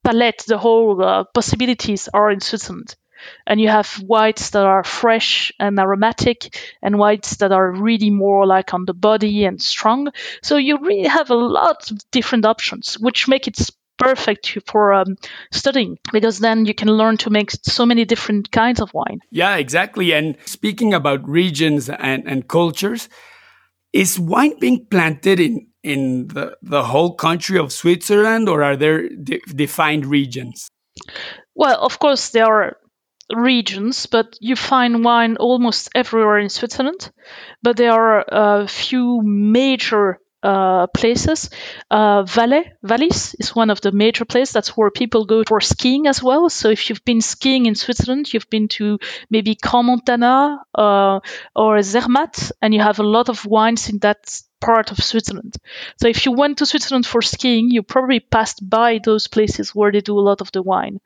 palette, 0.03 0.43
the 0.47 0.57
whole 0.57 1.03
uh, 1.03 1.23
possibilities 1.33 2.09
are 2.13 2.31
in 2.31 2.39
Switzerland. 2.39 2.95
And 3.47 3.59
you 3.61 3.69
have 3.69 3.87
whites 4.05 4.49
that 4.49 4.65
are 4.65 4.83
fresh 4.83 5.53
and 5.57 5.79
aromatic, 5.79 6.57
and 6.81 6.99
whites 6.99 7.37
that 7.37 7.53
are 7.53 7.71
really 7.71 8.09
more 8.09 8.45
like 8.45 8.73
on 8.73 8.85
the 8.85 8.93
body 8.93 9.45
and 9.45 9.61
strong. 9.61 10.11
So 10.41 10.57
you 10.57 10.77
really 10.79 11.07
have 11.07 11.29
a 11.29 11.35
lot 11.35 11.89
of 11.89 11.99
different 12.11 12.45
options, 12.45 12.95
which 12.99 13.29
make 13.29 13.47
it 13.47 13.57
perfect 13.97 14.57
for 14.65 14.93
um, 14.93 15.15
studying 15.51 15.97
because 16.11 16.39
then 16.39 16.65
you 16.65 16.73
can 16.73 16.89
learn 16.89 17.17
to 17.17 17.29
make 17.29 17.51
so 17.51 17.85
many 17.85 18.05
different 18.05 18.51
kinds 18.51 18.81
of 18.81 18.93
wine. 18.93 19.19
Yeah, 19.31 19.55
exactly. 19.55 20.13
And 20.13 20.37
speaking 20.45 20.93
about 20.93 21.27
regions 21.27 21.89
and, 21.89 22.23
and 22.27 22.47
cultures, 22.47 23.09
is 23.91 24.19
wine 24.19 24.59
being 24.59 24.85
planted 24.89 25.39
in 25.39 25.67
in 25.83 26.27
the, 26.29 26.55
the 26.61 26.83
whole 26.83 27.13
country 27.13 27.59
of 27.59 27.73
Switzerland 27.73 28.47
or 28.47 28.63
are 28.63 28.77
there 28.77 29.09
de 29.09 29.39
defined 29.53 30.05
regions? 30.05 30.69
Well, 31.55 31.77
of 31.83 31.99
course, 31.99 32.29
there 32.29 32.45
are 32.45 32.77
regions, 33.35 34.05
but 34.05 34.37
you 34.39 34.55
find 34.55 35.03
wine 35.03 35.37
almost 35.37 35.89
everywhere 35.93 36.39
in 36.39 36.49
Switzerland. 36.49 37.11
But 37.61 37.77
there 37.77 37.91
are 37.91 38.25
a 38.27 38.67
few 38.67 39.21
major 39.23 40.19
uh, 40.43 40.87
places. 40.87 41.49
Uh, 41.89 42.23
Valais, 42.23 42.73
is 43.39 43.55
one 43.55 43.69
of 43.69 43.81
the 43.81 43.91
major 43.91 44.25
places. 44.25 44.53
That's 44.53 44.75
where 44.77 44.91
people 44.91 45.25
go 45.25 45.43
for 45.47 45.61
skiing 45.61 46.07
as 46.07 46.21
well. 46.21 46.49
So 46.49 46.69
if 46.69 46.89
you've 46.89 47.05
been 47.05 47.21
skiing 47.21 47.65
in 47.65 47.75
Switzerland, 47.75 48.33
you've 48.33 48.49
been 48.49 48.67
to 48.69 48.99
maybe 49.29 49.55
Crans-Montana 49.55 50.59
uh, 50.75 51.19
or 51.55 51.81
Zermatt, 51.81 52.51
and 52.61 52.73
you 52.73 52.81
have 52.81 52.99
a 52.99 53.03
lot 53.03 53.29
of 53.29 53.45
wines 53.45 53.89
in 53.89 53.99
that 53.99 54.41
part 54.59 54.91
of 54.91 54.97
Switzerland. 55.03 55.55
So 55.99 56.07
if 56.07 56.25
you 56.25 56.31
went 56.31 56.57
to 56.59 56.65
Switzerland 56.65 57.05
for 57.05 57.21
skiing, 57.21 57.69
you 57.69 57.83
probably 57.83 58.19
passed 58.19 58.67
by 58.67 58.99
those 59.03 59.27
places 59.27 59.75
where 59.75 59.91
they 59.91 60.01
do 60.01 60.17
a 60.17 60.27
lot 60.29 60.41
of 60.41 60.51
the 60.51 60.61
wine. 60.61 60.99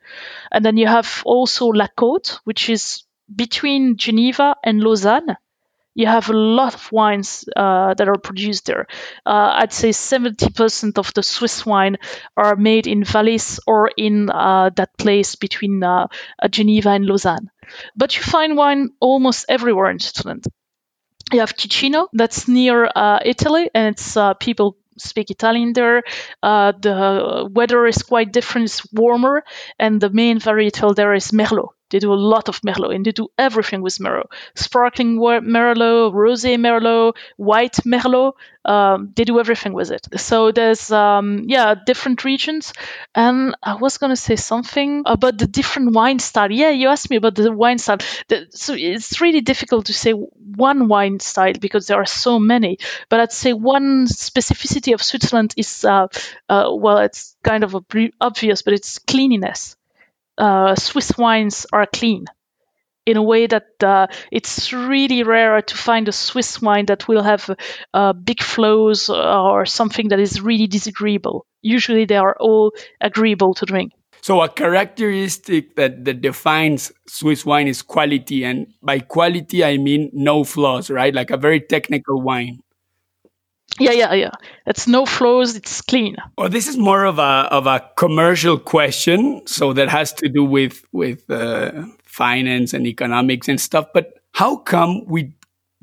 And 0.52 0.64
then 0.64 0.76
you 0.76 0.86
have 0.86 1.22
also 1.24 1.66
La 1.66 1.88
Côte, 1.96 2.38
which 2.44 2.68
is 2.70 3.04
between 3.34 3.96
Geneva 3.96 4.56
and 4.64 4.80
Lausanne 4.80 5.36
you 5.98 6.06
have 6.06 6.30
a 6.30 6.32
lot 6.32 6.74
of 6.74 6.92
wines 6.92 7.44
uh, 7.56 7.92
that 7.94 8.08
are 8.08 8.18
produced 8.18 8.66
there. 8.66 8.86
Uh, 9.26 9.50
I'd 9.58 9.72
say 9.72 9.88
70% 9.88 10.96
of 10.96 11.12
the 11.12 11.24
Swiss 11.24 11.66
wine 11.66 11.96
are 12.36 12.54
made 12.54 12.86
in 12.86 13.02
Valais 13.02 13.58
or 13.66 13.90
in 13.96 14.30
uh, 14.30 14.70
that 14.76 14.96
place 14.96 15.34
between 15.34 15.82
uh, 15.82 16.06
uh, 16.40 16.46
Geneva 16.48 16.90
and 16.90 17.04
Lausanne. 17.04 17.50
But 17.96 18.16
you 18.16 18.22
find 18.22 18.56
wine 18.56 18.90
almost 19.00 19.46
everywhere 19.48 19.90
in 19.90 19.98
Switzerland. 19.98 20.44
You 21.32 21.40
have 21.40 21.56
Ticino, 21.56 22.06
that's 22.12 22.46
near 22.46 22.88
uh, 22.94 23.18
Italy, 23.24 23.68
and 23.74 23.96
it's 23.96 24.16
people 24.38 24.76
speak 24.98 25.32
Italian 25.32 25.72
there. 25.72 26.04
The 26.42 27.50
weather 27.52 27.86
is 27.86 28.04
quite 28.04 28.32
different, 28.32 28.66
it's 28.66 28.86
warmer, 28.92 29.42
and 29.80 30.00
the 30.00 30.10
main 30.10 30.38
varietal 30.38 30.94
there 30.94 31.12
is 31.12 31.32
Merlot. 31.32 31.70
They 31.90 31.98
do 31.98 32.12
a 32.12 32.14
lot 32.14 32.48
of 32.48 32.60
Merlot 32.60 32.94
and 32.94 33.04
they 33.04 33.12
do 33.12 33.28
everything 33.38 33.82
with 33.82 33.98
Merlot. 33.98 34.30
Sparkling 34.54 35.18
Merlot, 35.18 36.12
rosé 36.12 36.56
Merlot, 36.56 37.16
white 37.36 37.76
Merlot. 37.84 38.32
Um, 38.64 39.12
they 39.16 39.24
do 39.24 39.40
everything 39.40 39.72
with 39.72 39.90
it. 39.90 40.06
So 40.20 40.52
there's, 40.52 40.90
um, 40.92 41.44
yeah, 41.46 41.74
different 41.74 42.24
regions. 42.24 42.74
And 43.14 43.56
I 43.62 43.76
was 43.76 43.96
going 43.96 44.10
to 44.10 44.16
say 44.16 44.36
something 44.36 45.04
about 45.06 45.38
the 45.38 45.46
different 45.46 45.94
wine 45.94 46.18
style. 46.18 46.52
Yeah, 46.52 46.70
you 46.70 46.88
asked 46.88 47.08
me 47.08 47.16
about 47.16 47.34
the 47.34 47.50
wine 47.50 47.78
style. 47.78 47.98
The, 48.28 48.46
so 48.50 48.74
it's 48.76 49.22
really 49.22 49.40
difficult 49.40 49.86
to 49.86 49.94
say 49.94 50.12
one 50.12 50.88
wine 50.88 51.18
style 51.20 51.54
because 51.58 51.86
there 51.86 51.98
are 51.98 52.06
so 52.06 52.38
many. 52.38 52.78
But 53.08 53.20
I'd 53.20 53.32
say 53.32 53.54
one 53.54 54.06
specificity 54.06 54.92
of 54.92 55.02
Switzerland 55.02 55.54
is, 55.56 55.84
uh, 55.84 56.08
uh, 56.50 56.68
well, 56.70 56.98
it's 56.98 57.36
kind 57.42 57.64
of 57.64 57.74
obvious, 58.20 58.60
but 58.62 58.74
it's 58.74 58.98
cleanliness 58.98 59.77
uh, 60.38 60.74
Swiss 60.74 61.16
wines 61.18 61.66
are 61.72 61.86
clean 61.86 62.24
in 63.06 63.16
a 63.16 63.22
way 63.22 63.46
that 63.46 63.82
uh, 63.82 64.06
it's 64.30 64.72
really 64.72 65.22
rare 65.22 65.62
to 65.62 65.74
find 65.74 66.08
a 66.08 66.12
Swiss 66.12 66.60
wine 66.60 66.86
that 66.86 67.08
will 67.08 67.22
have 67.22 67.48
uh, 67.94 68.12
big 68.12 68.42
flows 68.42 69.08
or 69.08 69.64
something 69.64 70.08
that 70.08 70.20
is 70.20 70.42
really 70.42 70.66
disagreeable. 70.66 71.46
Usually 71.62 72.04
they 72.04 72.18
are 72.18 72.36
all 72.38 72.72
agreeable 73.00 73.54
to 73.54 73.64
drink. 73.64 73.92
So 74.20 74.42
a 74.42 74.48
characteristic 74.48 75.76
that, 75.76 76.04
that 76.04 76.20
defines 76.20 76.92
Swiss 77.06 77.46
wine 77.46 77.66
is 77.66 77.80
quality. 77.80 78.44
And 78.44 78.66
by 78.82 78.98
quality, 78.98 79.64
I 79.64 79.78
mean 79.78 80.10
no 80.12 80.44
flaws, 80.44 80.90
right? 80.90 81.14
Like 81.14 81.30
a 81.30 81.38
very 81.38 81.60
technical 81.60 82.20
wine. 82.20 82.60
Yeah, 83.78 83.92
yeah, 83.92 84.14
yeah. 84.14 84.30
It's 84.66 84.88
no 84.88 85.06
flows. 85.06 85.54
It's 85.54 85.82
clean. 85.82 86.16
Well, 86.36 86.48
this 86.48 86.68
is 86.68 86.76
more 86.76 87.04
of 87.04 87.18
a 87.18 87.48
of 87.50 87.66
a 87.66 87.90
commercial 87.96 88.58
question, 88.58 89.46
so 89.46 89.72
that 89.72 89.88
has 89.88 90.12
to 90.14 90.28
do 90.28 90.44
with 90.44 90.84
with 90.92 91.30
uh, 91.30 91.86
finance 92.02 92.72
and 92.74 92.86
economics 92.86 93.48
and 93.48 93.60
stuff. 93.60 93.88
But 93.94 94.14
how 94.32 94.56
come 94.56 95.04
we 95.06 95.34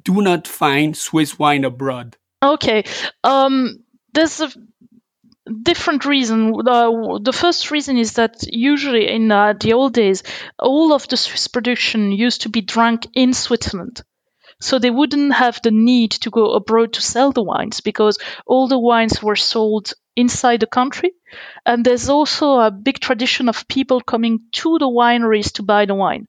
do 0.04 0.22
not 0.22 0.48
find 0.48 0.96
Swiss 0.98 1.40
wine 1.40 1.64
abroad? 1.64 2.18
Okay, 2.44 2.84
um, 3.24 3.84
there's 4.14 4.42
a 4.42 4.52
different 5.64 6.06
reason. 6.06 6.54
Uh, 6.68 7.20
the 7.22 7.34
first 7.34 7.72
reason 7.72 7.98
is 7.98 8.14
that 8.14 8.44
usually 8.48 9.10
in 9.10 9.32
uh, 9.32 9.54
the 9.54 9.74
old 9.74 9.94
days, 9.94 10.24
all 10.60 10.94
of 10.94 11.08
the 11.08 11.18
Swiss 11.18 11.48
production 11.48 12.12
used 12.12 12.42
to 12.42 12.50
be 12.50 12.62
drunk 12.62 13.08
in 13.14 13.34
Switzerland. 13.34 14.02
So 14.62 14.80
they 14.80 14.90
wouldn't 14.90 15.34
have 15.34 15.60
the 15.62 15.72
need 15.72 16.12
to 16.12 16.30
go 16.30 16.54
abroad 16.54 16.94
to 16.94 17.02
sell 17.02 17.32
the 17.32 17.44
wines 17.44 17.82
because 17.82 18.18
all 18.46 18.68
the 18.68 18.80
wines 18.80 19.22
were 19.22 19.36
sold 19.36 19.94
inside 20.16 20.62
the 20.62 20.68
country. 20.68 21.12
And 21.66 21.86
there's 21.86 22.10
also 22.10 22.60
a 22.60 22.72
big 22.72 23.00
tradition 23.00 23.50
of 23.50 23.68
people 23.68 24.02
coming 24.02 24.42
to 24.54 24.80
the 24.80 24.88
wineries 24.88 25.54
to 25.54 25.64
buy 25.64 25.86
the 25.86 25.96
wine. 25.96 26.28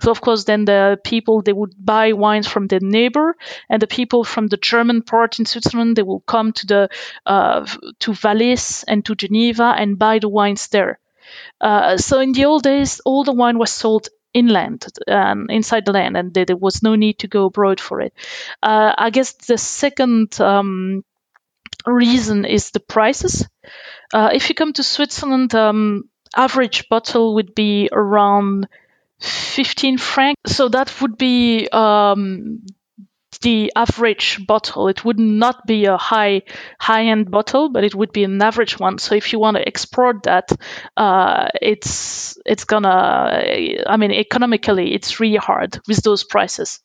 So 0.00 0.10
of 0.10 0.20
course, 0.20 0.44
then 0.44 0.64
the 0.64 0.98
people 1.02 1.42
they 1.42 1.52
would 1.52 1.74
buy 1.76 2.12
wines 2.12 2.46
from 2.46 2.68
their 2.68 2.80
neighbor, 2.80 3.36
and 3.68 3.82
the 3.82 3.86
people 3.86 4.22
from 4.22 4.46
the 4.46 4.56
German 4.56 5.02
part 5.02 5.38
in 5.38 5.46
Switzerland 5.46 5.96
they 5.96 6.02
will 6.02 6.20
come 6.20 6.52
to 6.52 6.66
the 6.66 6.88
uh, 7.26 7.66
to 8.00 8.12
Valais 8.14 8.84
and 8.86 9.04
to 9.04 9.14
Geneva 9.16 9.74
and 9.76 9.98
buy 9.98 10.20
the 10.20 10.28
wines 10.28 10.68
there. 10.68 11.00
Uh, 11.60 11.96
so 11.96 12.20
in 12.20 12.32
the 12.32 12.44
old 12.44 12.62
days, 12.62 13.00
all 13.04 13.24
the 13.24 13.32
wine 13.32 13.58
was 13.58 13.72
sold 13.72 14.08
inland 14.34 14.86
um, 15.08 15.46
inside 15.50 15.84
the 15.84 15.92
land 15.92 16.16
and 16.16 16.34
there, 16.34 16.56
was 16.56 16.82
no 16.82 16.94
need 16.94 17.18
to 17.18 17.28
go 17.28 17.46
abroad 17.46 17.80
for 17.80 18.00
it 18.00 18.12
uh, 18.62 18.94
i 18.96 19.10
guess 19.10 19.32
the 19.32 19.58
second 19.58 20.40
um, 20.40 21.04
reason 21.86 22.44
is 22.44 22.70
the 22.70 22.80
prices 22.80 23.48
uh, 24.12 24.30
if 24.32 24.48
you 24.48 24.54
come 24.54 24.72
to 24.72 24.82
switzerland 24.82 25.54
um, 25.54 26.08
average 26.36 26.88
bottle 26.88 27.34
would 27.34 27.54
be 27.54 27.88
around 27.92 28.68
15 29.20 29.98
francs. 29.98 30.52
So 30.52 30.68
that 30.68 31.00
would 31.00 31.18
be 31.18 31.68
um, 31.68 32.64
the 33.40 33.72
average 33.76 34.46
bottle. 34.46 34.88
It 34.88 35.04
would 35.04 35.18
not 35.18 35.66
be 35.66 35.86
a 35.86 35.96
high 35.96 36.42
high 36.78 37.06
end 37.06 37.30
bottle, 37.30 37.68
but 37.68 37.84
it 37.84 37.94
would 37.94 38.12
be 38.12 38.24
an 38.24 38.40
average 38.42 38.78
one. 38.78 38.98
So 38.98 39.14
if 39.14 39.32
you 39.32 39.38
want 39.38 39.56
to 39.56 39.66
export 39.66 40.24
that, 40.24 40.50
uh, 40.96 41.48
it's 41.60 42.38
it's 42.46 42.64
gonna. 42.64 42.88
I 43.86 43.96
mean, 43.96 44.12
economically, 44.12 44.94
it's 44.94 45.20
really 45.20 45.36
hard 45.36 45.80
with 45.88 46.02
those 46.02 46.24
prices. 46.24 46.80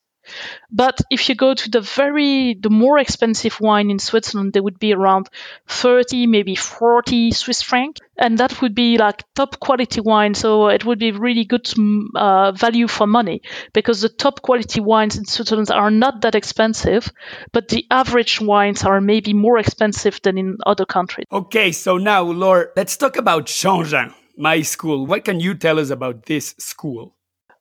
But 0.71 0.99
if 1.09 1.29
you 1.29 1.35
go 1.35 1.53
to 1.53 1.69
the 1.69 1.81
very 1.81 2.55
the 2.59 2.69
more 2.69 2.97
expensive 2.97 3.59
wine 3.59 3.89
in 3.89 3.99
Switzerland, 3.99 4.53
they 4.53 4.59
would 4.59 4.79
be 4.79 4.93
around 4.93 5.29
30, 5.67 6.27
maybe 6.27 6.55
40 6.55 7.31
Swiss 7.31 7.61
franc, 7.61 7.97
and 8.17 8.37
that 8.37 8.61
would 8.61 8.75
be 8.75 8.97
like 8.97 9.23
top 9.35 9.59
quality 9.59 10.01
wine. 10.01 10.33
So 10.33 10.67
it 10.67 10.85
would 10.85 10.99
be 10.99 11.11
really 11.11 11.45
good 11.45 11.67
uh, 12.15 12.51
value 12.53 12.87
for 12.87 13.07
money 13.07 13.41
because 13.73 14.01
the 14.01 14.09
top 14.09 14.41
quality 14.41 14.81
wines 14.81 15.17
in 15.17 15.25
Switzerland 15.25 15.71
are 15.71 15.91
not 15.91 16.21
that 16.21 16.35
expensive, 16.35 17.11
but 17.51 17.69
the 17.69 17.85
average 17.91 18.41
wines 18.41 18.83
are 18.83 19.01
maybe 19.01 19.33
more 19.33 19.57
expensive 19.57 20.19
than 20.23 20.37
in 20.37 20.57
other 20.65 20.85
countries. 20.85 21.27
Okay, 21.31 21.71
so 21.71 21.97
now, 21.97 22.23
Laure, 22.23 22.71
let's 22.75 22.97
talk 22.97 23.17
about 23.17 23.45
Changins, 23.45 24.13
my 24.37 24.61
school. 24.61 25.05
What 25.05 25.25
can 25.25 25.39
you 25.39 25.53
tell 25.53 25.79
us 25.79 25.89
about 25.89 26.25
this 26.25 26.55
school? 26.57 27.15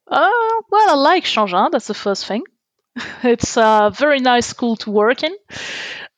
Uh, 0.07 0.31
well, 0.71 0.90
I 0.90 0.95
like 0.95 1.25
Changins. 1.25 1.71
That's 1.73 1.87
the 1.87 1.95
first 1.95 2.26
thing. 2.26 2.42
it's 3.22 3.56
a 3.56 3.90
very 3.94 4.20
nice 4.20 4.46
school 4.46 4.76
to 4.76 4.90
work 4.90 5.22
in. 5.22 5.34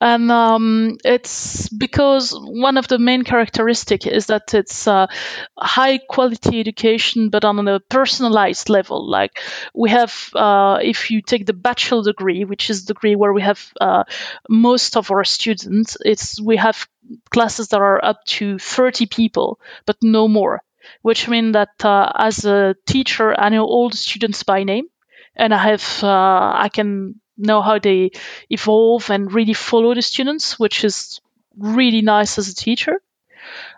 And 0.01 0.31
um, 0.31 0.99
it's 1.05 1.69
because 1.69 2.33
one 2.33 2.77
of 2.77 2.89
the 2.89 2.99
main 2.99 3.23
characteristics 3.23 4.07
is 4.07 4.27
that 4.27 4.53
it's 4.53 4.87
a 4.87 5.09
high 5.57 5.99
quality 5.99 6.61
education, 6.61 7.31
but 7.31 7.45
on 7.45 7.67
a 7.69 7.81
personalized 7.81 8.69
level. 8.69 9.09
Like 9.09 9.41
we 9.73 9.91
have, 9.91 10.31
uh, 10.35 10.79
if 10.83 11.11
you 11.11 11.23
take 11.23 11.47
the 11.47 11.53
bachelor 11.53 12.03
degree, 12.03 12.45
which 12.45 12.71
is 12.71 12.85
the 12.85 12.93
degree 12.93 13.15
where 13.15 13.33
we 13.33 13.43
have 13.43 13.73
uh, 13.81 14.05
most 14.49 14.97
of 14.97 15.11
our 15.11 15.25
students, 15.25 15.97
it's 16.05 16.41
we 16.41 16.57
have 16.57 16.89
classes 17.31 17.69
that 17.69 17.81
are 17.81 18.05
up 18.05 18.25
to 18.27 18.59
30 18.59 19.07
people, 19.07 19.61
but 19.87 19.97
no 20.03 20.29
more. 20.29 20.63
Which 21.01 21.29
means 21.29 21.55
that 21.55 21.83
uh, 21.83 22.13
as 22.15 22.45
a 22.45 22.75
teacher, 22.87 23.35
I 23.39 23.49
know 23.49 23.65
all 23.65 23.89
the 23.89 23.97
students 23.97 24.43
by 24.43 24.65
name 24.65 24.89
and 25.37 25.55
I 25.55 25.59
have 25.59 26.03
uh, 26.03 26.53
I 26.55 26.69
can 26.73 27.21
know 27.37 27.63
how 27.63 27.79
they 27.79 28.11
evolve 28.51 29.11
and 29.11 29.33
really 29.33 29.55
follow 29.55 29.95
the 29.95 30.03
students, 30.03 30.59
which 30.59 30.85
is 30.85 31.21
really 31.57 32.03
nice 32.03 32.39
as 32.39 32.49
a 32.49 32.55
teacher. 32.55 33.01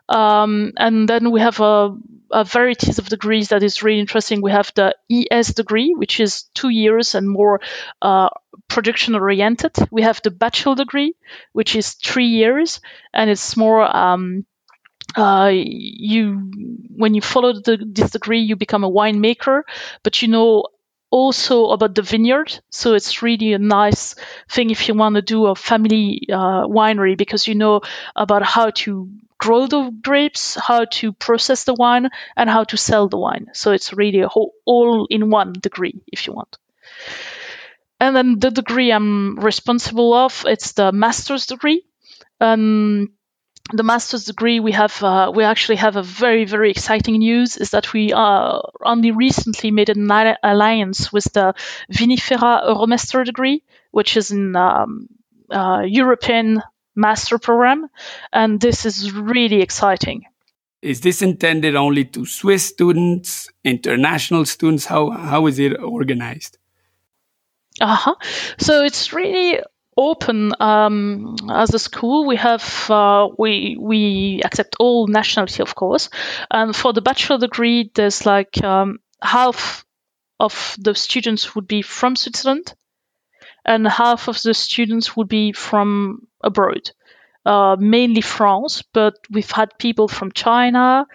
Um, 0.08 0.72
and 0.76 1.08
then 1.08 1.32
we 1.32 1.40
have 1.40 1.58
a, 1.60 1.96
a, 2.30 2.44
varieties 2.44 2.98
of 2.98 3.08
degrees 3.08 3.48
that 3.48 3.64
is 3.64 3.82
really 3.82 3.98
interesting. 3.98 4.40
We 4.40 4.52
have 4.52 4.70
the 4.74 4.94
ES 5.10 5.54
degree, 5.54 5.94
which 5.96 6.20
is 6.20 6.44
two 6.54 6.68
years 6.68 7.16
and 7.16 7.28
more 7.28 7.60
uh, 8.00 8.28
production 8.68 9.16
oriented. 9.16 9.74
We 9.90 10.02
have 10.02 10.22
the 10.22 10.30
bachelor 10.30 10.76
degree, 10.76 11.14
which 11.52 11.74
is 11.74 11.94
three 11.94 12.28
years, 12.28 12.80
and 13.12 13.28
it's 13.28 13.56
more 13.56 13.82
um, 13.96 14.46
uh, 15.16 15.50
you 15.52 16.50
when 16.96 17.14
you 17.14 17.20
follow 17.20 17.52
the, 17.54 17.78
this 17.84 18.10
degree, 18.10 18.40
you 18.40 18.54
become 18.54 18.84
a 18.84 18.90
winemaker, 18.90 19.62
but 20.02 20.22
you 20.22 20.28
know 20.28 20.66
also 21.10 21.70
about 21.70 21.94
the 21.94 22.02
vineyard. 22.02 22.58
So 22.70 22.94
it's 22.94 23.22
really 23.22 23.52
a 23.52 23.58
nice 23.58 24.14
thing 24.50 24.70
if 24.70 24.88
you 24.88 24.94
want 24.94 25.16
to 25.16 25.22
do 25.22 25.46
a 25.46 25.54
family 25.54 26.28
uh, 26.30 26.66
winery 26.66 27.16
because 27.16 27.46
you 27.46 27.54
know 27.54 27.80
about 28.14 28.42
how 28.42 28.70
to 28.70 29.08
grow 29.38 29.66
the 29.66 29.90
grapes, 30.02 30.54
how 30.54 30.86
to 30.86 31.12
process 31.12 31.64
the 31.64 31.74
wine, 31.74 32.08
and 32.36 32.48
how 32.48 32.64
to 32.64 32.76
sell 32.76 33.08
the 33.08 33.18
wine. 33.18 33.48
So 33.52 33.72
it's 33.72 33.92
really 33.92 34.20
a 34.20 34.28
whole 34.28 34.52
all 34.64 35.06
in 35.10 35.30
one 35.30 35.52
degree 35.52 36.00
if 36.06 36.26
you 36.26 36.32
want. 36.32 36.56
And 38.00 38.14
then 38.14 38.38
the 38.38 38.50
degree 38.50 38.90
I'm 38.90 39.36
responsible 39.36 40.12
of, 40.12 40.44
it's 40.46 40.72
the 40.72 40.92
master's 40.92 41.46
degree. 41.46 41.84
Um, 42.40 43.12
the 43.72 43.82
master's 43.82 44.24
degree 44.24 44.60
we 44.60 44.72
have 44.72 45.02
uh, 45.02 45.32
we 45.34 45.44
actually 45.44 45.76
have 45.76 45.96
a 45.96 46.02
very 46.02 46.44
very 46.44 46.70
exciting 46.70 47.18
news 47.18 47.56
is 47.56 47.70
that 47.70 47.92
we 47.92 48.12
uh, 48.12 48.60
only 48.84 49.10
recently 49.10 49.70
made 49.70 49.88
an 49.88 50.10
alliance 50.42 51.12
with 51.12 51.24
the 51.32 51.54
vinifera 51.92 52.64
euromaster 52.64 53.24
degree 53.24 53.62
which 53.90 54.16
is 54.16 54.30
an 54.30 54.54
um, 54.54 55.08
uh, 55.50 55.82
european 55.84 56.62
master 56.96 57.38
program. 57.38 57.88
And 58.32 58.60
this 58.60 58.86
is 58.86 59.12
really 59.12 59.60
exciting. 59.60 60.24
Is 60.82 61.02
this 61.02 61.22
intended 61.22 61.76
only 61.76 62.04
to 62.06 62.24
swiss 62.24 62.64
students 62.66 63.48
international 63.64 64.44
students? 64.44 64.86
How 64.86 65.10
how 65.10 65.46
is 65.46 65.58
it 65.58 65.78
organized? 65.80 66.58
Uh-huh. 67.80 68.14
So 68.58 68.84
it's 68.84 69.12
really 69.12 69.60
open 69.96 70.52
um, 70.60 71.36
as 71.50 71.72
a 71.74 71.78
school. 71.78 72.26
We 72.26 72.36
have 72.36 72.90
uh, 72.90 73.28
we 73.38 73.76
we 73.80 74.40
accept 74.44 74.76
all 74.78 75.06
nationality, 75.06 75.62
of 75.62 75.74
course, 75.74 76.10
and 76.50 76.74
for 76.74 76.92
the 76.92 77.02
bachelor 77.02 77.38
degree, 77.38 77.90
there's 77.94 78.26
like 78.26 78.62
um, 78.62 78.98
half 79.22 79.84
of 80.38 80.76
the 80.78 80.94
students 80.94 81.54
would 81.54 81.66
be 81.66 81.82
from 81.82 82.16
Switzerland, 82.16 82.74
and 83.64 83.86
half 83.86 84.28
of 84.28 84.40
the 84.42 84.54
students 84.54 85.16
would 85.16 85.28
be 85.28 85.52
from 85.52 86.26
abroad. 86.42 86.90
Uh, 87.46 87.76
mainly 87.78 88.22
France, 88.22 88.82
but 88.92 89.14
we've 89.30 89.52
had 89.52 89.78
people 89.78 90.08
from 90.08 90.32
China, 90.32 91.06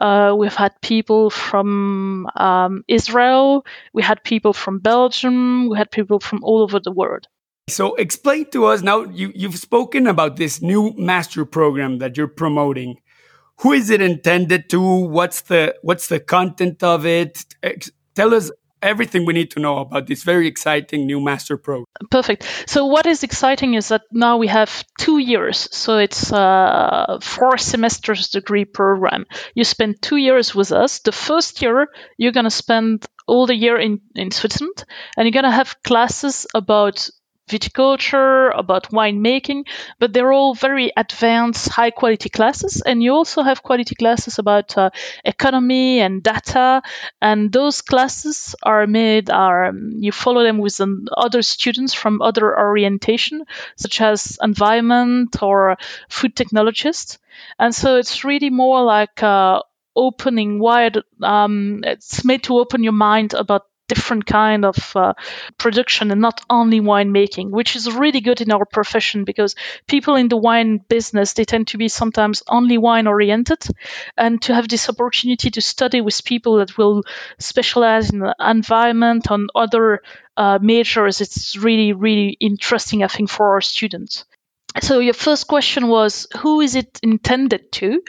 uh, 0.00 0.34
we've 0.34 0.54
had 0.54 0.72
people 0.80 1.28
from 1.28 2.26
um, 2.36 2.82
Israel, 2.88 3.66
we 3.92 4.02
had 4.02 4.24
people 4.24 4.54
from 4.54 4.78
Belgium, 4.78 5.68
we 5.68 5.76
had 5.76 5.90
people 5.90 6.18
from 6.20 6.42
all 6.42 6.62
over 6.62 6.80
the 6.80 6.90
world. 6.90 7.28
So 7.68 7.94
explain 7.94 8.50
to 8.50 8.66
us 8.66 8.82
now, 8.82 9.04
you, 9.04 9.32
you've 9.34 9.58
spoken 9.58 10.06
about 10.06 10.36
this 10.36 10.60
new 10.60 10.92
master 10.96 11.44
program 11.46 11.98
that 11.98 12.16
you're 12.16 12.28
promoting. 12.28 13.00
Who 13.60 13.72
is 13.72 13.88
it 13.88 14.02
intended 14.02 14.68
to? 14.70 14.80
What's 14.80 15.42
the, 15.42 15.74
what's 15.82 16.08
the 16.08 16.20
content 16.20 16.82
of 16.82 17.06
it? 17.06 17.44
Tell 18.14 18.34
us 18.34 18.50
everything 18.82 19.24
we 19.24 19.32
need 19.32 19.50
to 19.52 19.60
know 19.60 19.78
about 19.78 20.06
this 20.06 20.24
very 20.24 20.46
exciting 20.46 21.06
new 21.06 21.18
master 21.20 21.56
program. 21.56 21.86
Perfect. 22.10 22.44
So 22.66 22.84
what 22.84 23.06
is 23.06 23.22
exciting 23.22 23.74
is 23.74 23.88
that 23.88 24.02
now 24.12 24.36
we 24.36 24.48
have 24.48 24.84
two 24.98 25.16
years. 25.16 25.68
So 25.72 25.96
it's 25.96 26.30
a 26.32 27.18
four 27.22 27.56
semesters 27.56 28.28
degree 28.28 28.66
program. 28.66 29.24
You 29.54 29.64
spend 29.64 30.02
two 30.02 30.16
years 30.16 30.54
with 30.54 30.70
us. 30.70 30.98
The 30.98 31.12
first 31.12 31.62
year 31.62 31.88
you're 32.18 32.32
gonna 32.32 32.50
spend 32.50 33.06
all 33.26 33.46
the 33.46 33.56
year 33.56 33.78
in, 33.78 34.00
in 34.14 34.30
Switzerland 34.30 34.84
and 35.16 35.24
you're 35.24 35.42
gonna 35.42 35.50
have 35.50 35.82
classes 35.82 36.46
about 36.54 37.08
viticulture, 37.48 38.50
about 38.58 38.90
winemaking, 38.90 39.66
but 39.98 40.12
they're 40.12 40.32
all 40.32 40.54
very 40.54 40.90
advanced, 40.96 41.68
high 41.68 41.90
quality 41.90 42.28
classes. 42.28 42.82
And 42.84 43.02
you 43.02 43.12
also 43.12 43.42
have 43.42 43.62
quality 43.62 43.94
classes 43.94 44.38
about 44.38 44.76
uh, 44.78 44.90
economy 45.24 46.00
and 46.00 46.22
data. 46.22 46.82
And 47.20 47.52
those 47.52 47.82
classes 47.82 48.54
are 48.62 48.86
made, 48.86 49.30
are 49.30 49.66
um, 49.66 49.92
you 49.98 50.12
follow 50.12 50.42
them 50.42 50.58
with 50.58 50.80
um, 50.80 51.06
other 51.16 51.42
students 51.42 51.94
from 51.94 52.22
other 52.22 52.58
orientation, 52.58 53.44
such 53.76 54.00
as 54.00 54.38
environment 54.42 55.42
or 55.42 55.76
food 56.08 56.34
technologists. 56.36 57.18
And 57.58 57.74
so 57.74 57.96
it's 57.96 58.24
really 58.24 58.50
more 58.50 58.82
like 58.82 59.22
uh, 59.22 59.60
opening 59.96 60.58
wide. 60.58 60.98
Um, 61.22 61.80
it's 61.84 62.24
made 62.24 62.44
to 62.44 62.58
open 62.58 62.82
your 62.82 62.92
mind 62.92 63.34
about 63.34 63.66
different 63.88 64.26
kind 64.26 64.64
of 64.64 64.96
uh, 64.96 65.12
production 65.58 66.10
and 66.10 66.20
not 66.20 66.40
only 66.48 66.80
winemaking, 66.80 67.50
which 67.50 67.76
is 67.76 67.92
really 67.92 68.20
good 68.20 68.40
in 68.40 68.52
our 68.52 68.64
profession 68.64 69.24
because 69.24 69.54
people 69.86 70.16
in 70.16 70.28
the 70.28 70.36
wine 70.36 70.78
business 70.88 71.32
they 71.34 71.44
tend 71.44 71.68
to 71.68 71.78
be 71.78 71.88
sometimes 71.88 72.42
only 72.48 72.78
wine 72.78 73.06
oriented, 73.06 73.62
and 74.16 74.40
to 74.42 74.54
have 74.54 74.68
this 74.68 74.88
opportunity 74.88 75.50
to 75.50 75.60
study 75.60 76.00
with 76.00 76.24
people 76.24 76.56
that 76.56 76.76
will 76.78 77.02
specialize 77.38 78.10
in 78.10 78.20
the 78.20 78.34
environment 78.40 79.30
on 79.30 79.48
other 79.54 80.02
uh, 80.36 80.58
majors, 80.60 81.20
it's 81.20 81.56
really 81.56 81.92
really 81.92 82.36
interesting, 82.40 83.02
I 83.02 83.08
think, 83.08 83.30
for 83.30 83.54
our 83.54 83.60
students. 83.60 84.24
So 84.80 84.98
your 84.98 85.14
first 85.14 85.46
question 85.46 85.86
was 85.86 86.26
who 86.38 86.60
is 86.60 86.74
it 86.74 86.98
intended 87.02 87.70
to? 87.72 88.02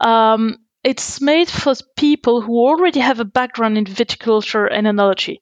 Um, 0.00 0.58
it's 0.82 1.20
made 1.20 1.48
for 1.48 1.74
people 1.96 2.40
who 2.40 2.58
already 2.58 3.00
have 3.00 3.20
a 3.20 3.24
background 3.24 3.76
in 3.78 3.84
viticulture 3.84 4.68
and 4.70 4.86
enology. 4.86 5.40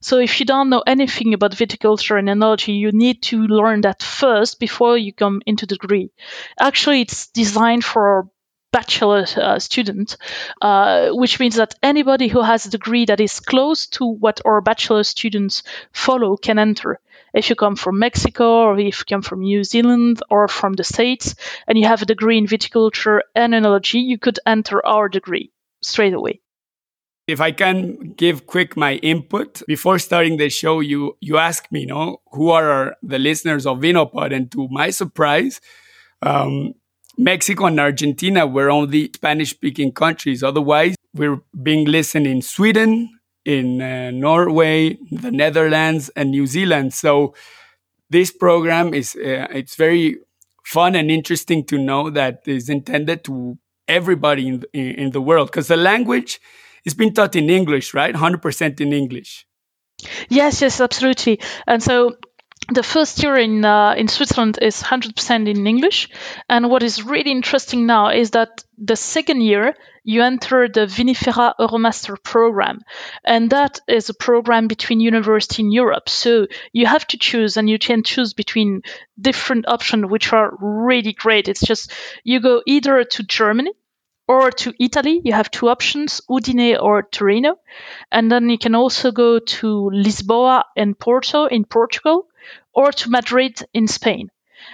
So 0.00 0.18
if 0.18 0.40
you 0.40 0.46
don't 0.46 0.70
know 0.70 0.82
anything 0.86 1.34
about 1.34 1.52
viticulture 1.52 2.18
and 2.18 2.28
enology, 2.28 2.78
you 2.78 2.92
need 2.92 3.22
to 3.24 3.38
learn 3.42 3.82
that 3.82 4.02
first 4.02 4.60
before 4.60 4.96
you 4.96 5.12
come 5.12 5.42
into 5.46 5.66
the 5.66 5.76
degree. 5.76 6.10
Actually, 6.58 7.02
it's 7.02 7.28
designed 7.28 7.84
for 7.84 8.28
bachelor 8.72 9.26
uh, 9.36 9.58
student, 9.58 10.16
uh, 10.62 11.10
which 11.10 11.38
means 11.38 11.56
that 11.56 11.74
anybody 11.82 12.28
who 12.28 12.40
has 12.42 12.64
a 12.64 12.70
degree 12.70 13.04
that 13.04 13.20
is 13.20 13.38
close 13.40 13.86
to 13.86 14.06
what 14.06 14.40
our 14.44 14.60
bachelor 14.60 15.04
students 15.04 15.62
follow 15.92 16.36
can 16.36 16.58
enter 16.58 16.98
if 17.34 17.50
you 17.50 17.56
come 17.56 17.76
from 17.76 17.98
Mexico 17.98 18.62
or 18.64 18.78
if 18.78 19.00
you 19.00 19.04
come 19.08 19.22
from 19.22 19.40
New 19.40 19.64
Zealand 19.64 20.20
or 20.30 20.48
from 20.48 20.74
the 20.74 20.84
States 20.84 21.34
and 21.66 21.78
you 21.78 21.86
have 21.86 22.02
a 22.02 22.06
degree 22.06 22.38
in 22.38 22.46
viticulture 22.46 23.20
and 23.34 23.54
enology, 23.54 24.02
you 24.02 24.18
could 24.18 24.38
enter 24.46 24.84
our 24.86 25.08
degree 25.08 25.50
straight 25.80 26.14
away. 26.14 26.40
if 27.28 27.40
I 27.40 27.52
can 27.52 28.14
give 28.16 28.46
quick 28.46 28.76
my 28.76 28.94
input 28.96 29.62
before 29.66 29.98
starting 29.98 30.36
the 30.36 30.50
show, 30.50 30.80
you 30.80 31.16
you 31.20 31.38
asked 31.38 31.70
me, 31.70 31.80
you 31.80 31.86
know, 31.86 32.20
who 32.32 32.50
are 32.50 32.96
the 33.02 33.18
listeners 33.18 33.66
of 33.66 33.78
Vinopod, 33.78 34.34
and 34.34 34.50
to 34.52 34.68
my 34.68 34.90
surprise, 34.90 35.60
um, 36.22 36.74
Mexico 37.16 37.66
and 37.66 37.78
Argentina 37.78 38.46
were 38.46 38.70
only 38.70 39.10
Spanish-speaking 39.14 39.92
countries. 39.92 40.42
Otherwise, 40.42 40.96
we're 41.14 41.40
being 41.62 41.86
listened 41.86 42.26
in 42.26 42.42
Sweden, 42.42 43.08
in 43.44 43.80
uh, 43.80 44.10
Norway, 44.10 44.98
the 45.10 45.30
Netherlands, 45.30 46.10
and 46.16 46.30
New 46.30 46.46
Zealand. 46.46 46.94
So 46.94 47.34
this 48.10 48.30
program 48.30 48.94
is 48.94 49.16
uh, 49.16 49.48
it's 49.50 49.74
very 49.74 50.18
fun 50.64 50.94
and 50.94 51.10
interesting 51.10 51.64
to 51.64 51.78
know 51.78 52.10
that 52.10 52.42
is 52.46 52.68
intended 52.68 53.24
to 53.24 53.58
everybody 53.88 54.48
in 54.48 54.62
in, 54.72 54.94
in 54.94 55.10
the 55.10 55.20
world 55.20 55.48
because 55.48 55.68
the 55.68 55.76
language 55.76 56.40
is 56.84 56.94
being 56.94 57.14
taught 57.14 57.36
in 57.36 57.50
English, 57.50 57.94
right? 57.94 58.14
Hundred 58.14 58.42
percent 58.42 58.80
in 58.80 58.92
English. 58.92 59.46
Yes, 60.28 60.60
yes, 60.62 60.80
absolutely. 60.80 61.40
And 61.66 61.82
so 61.82 62.16
the 62.70 62.82
first 62.82 63.22
year 63.22 63.36
in 63.36 63.64
uh, 63.64 63.94
in 63.96 64.08
Switzerland 64.08 64.58
is 64.62 64.82
100% 64.82 65.48
in 65.48 65.66
English, 65.66 66.08
and 66.48 66.70
what 66.70 66.82
is 66.82 67.02
really 67.02 67.30
interesting 67.30 67.86
now 67.86 68.10
is 68.10 68.30
that 68.30 68.64
the 68.78 68.96
second 68.96 69.42
year 69.42 69.74
you 70.04 70.22
enter 70.22 70.68
the 70.68 70.86
Vinifera 70.86 71.54
Euromaster 71.58 72.16
program, 72.22 72.80
and 73.24 73.50
that 73.50 73.80
is 73.88 74.08
a 74.08 74.14
program 74.14 74.68
between 74.68 75.00
universities 75.00 75.58
in 75.58 75.72
Europe. 75.72 76.08
So 76.08 76.46
you 76.72 76.86
have 76.86 77.06
to 77.08 77.18
choose, 77.18 77.56
and 77.56 77.68
you 77.68 77.78
can 77.78 78.02
choose 78.02 78.32
between 78.32 78.82
different 79.20 79.66
options, 79.68 80.06
which 80.06 80.32
are 80.32 80.56
really 80.60 81.12
great. 81.12 81.48
It's 81.48 81.62
just 81.62 81.92
you 82.24 82.40
go 82.40 82.62
either 82.66 83.04
to 83.04 83.22
Germany 83.22 83.72
or 84.28 84.50
to 84.50 84.72
Italy. 84.78 85.20
You 85.24 85.32
have 85.32 85.50
two 85.50 85.68
options, 85.68 86.20
Udine 86.30 86.80
or 86.80 87.02
Torino. 87.02 87.56
And 88.10 88.30
then 88.30 88.48
you 88.48 88.58
can 88.58 88.74
also 88.74 89.10
go 89.10 89.38
to 89.38 89.90
Lisboa 89.92 90.62
and 90.76 90.98
Porto 90.98 91.46
in 91.46 91.64
Portugal 91.64 92.28
or 92.74 92.92
to 92.92 93.10
Madrid 93.10 93.60
in 93.72 93.88
Spain. 93.88 94.30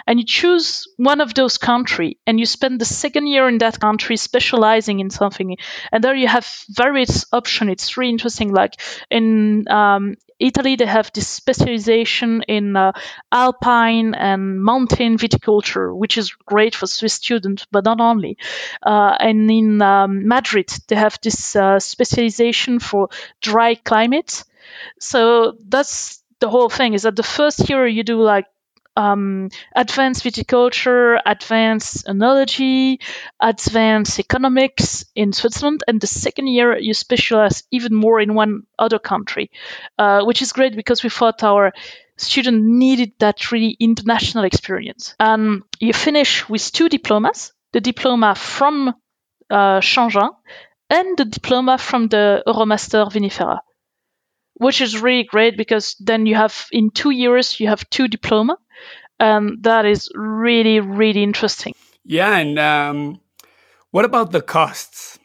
And 0.06 0.18
you 0.18 0.26
choose 0.26 0.86
one 0.96 1.20
of 1.20 1.34
those 1.34 1.58
countries 1.58 2.16
and 2.26 2.38
you 2.38 2.46
spend 2.46 2.80
the 2.80 2.84
second 2.84 3.26
year 3.26 3.48
in 3.48 3.58
that 3.58 3.80
country 3.80 4.16
specializing 4.16 5.00
in 5.00 5.10
something. 5.10 5.56
And 5.92 6.04
there 6.04 6.14
you 6.14 6.28
have 6.28 6.46
various 6.68 7.26
options. 7.32 7.72
It's 7.72 7.96
really 7.96 8.12
interesting. 8.12 8.52
Like 8.52 8.74
in 9.10 9.66
um, 9.68 10.16
Italy, 10.38 10.76
they 10.76 10.86
have 10.86 11.10
this 11.12 11.26
specialization 11.26 12.42
in 12.42 12.76
uh, 12.76 12.92
alpine 13.32 14.14
and 14.14 14.62
mountain 14.62 15.18
viticulture, 15.18 15.94
which 15.94 16.16
is 16.16 16.32
great 16.32 16.74
for 16.74 16.86
Swiss 16.86 17.14
students, 17.14 17.66
but 17.70 17.84
not 17.84 18.00
only. 18.00 18.38
Uh, 18.82 19.16
and 19.18 19.50
in 19.50 19.82
um, 19.82 20.28
Madrid, 20.28 20.70
they 20.88 20.96
have 20.96 21.18
this 21.22 21.56
uh, 21.56 21.80
specialization 21.80 22.78
for 22.78 23.08
dry 23.40 23.74
climates. 23.74 24.44
So 25.00 25.56
that's 25.66 26.22
the 26.40 26.48
whole 26.48 26.68
thing 26.68 26.94
is 26.94 27.02
that 27.02 27.16
the 27.16 27.22
first 27.22 27.68
year 27.68 27.86
you 27.86 28.02
do 28.04 28.20
like 28.20 28.46
um, 28.98 29.48
advanced 29.76 30.24
viticulture, 30.24 31.20
advanced 31.24 32.06
enology, 32.06 32.98
advanced 33.40 34.18
economics 34.18 35.04
in 35.14 35.32
Switzerland, 35.32 35.84
and 35.86 36.00
the 36.00 36.08
second 36.08 36.48
year 36.48 36.76
you 36.76 36.94
specialize 36.94 37.62
even 37.70 37.94
more 37.94 38.20
in 38.20 38.34
one 38.34 38.64
other 38.76 38.98
country, 38.98 39.50
uh, 39.98 40.24
which 40.24 40.42
is 40.42 40.52
great 40.52 40.74
because 40.74 41.04
we 41.04 41.10
thought 41.10 41.44
our 41.44 41.72
student 42.16 42.64
needed 42.64 43.12
that 43.20 43.52
really 43.52 43.76
international 43.78 44.42
experience. 44.42 45.14
And 45.20 45.62
you 45.78 45.92
finish 45.92 46.48
with 46.48 46.72
two 46.72 46.88
diplomas: 46.88 47.52
the 47.72 47.80
diploma 47.80 48.34
from 48.34 48.94
uh, 49.48 49.80
Changins 49.80 50.34
and 50.90 51.16
the 51.16 51.24
diploma 51.24 51.78
from 51.78 52.08
the 52.08 52.42
Euromaster 52.46 53.08
Vinifera 53.12 53.60
which 54.58 54.80
is 54.80 55.00
really 55.00 55.24
great 55.24 55.56
because 55.56 55.96
then 56.00 56.26
you 56.26 56.34
have 56.34 56.66
in 56.70 56.90
two 56.90 57.10
years 57.10 57.58
you 57.60 57.68
have 57.68 57.88
two 57.90 58.08
diploma. 58.08 58.56
And 59.20 59.62
that 59.64 59.84
is 59.84 60.10
really 60.14 60.80
really 60.80 61.22
interesting. 61.22 61.74
Yeah 62.04 62.36
and 62.36 62.58
um, 62.58 63.20
what 63.90 64.04
about 64.04 64.32
the 64.32 64.42
costs 64.42 65.17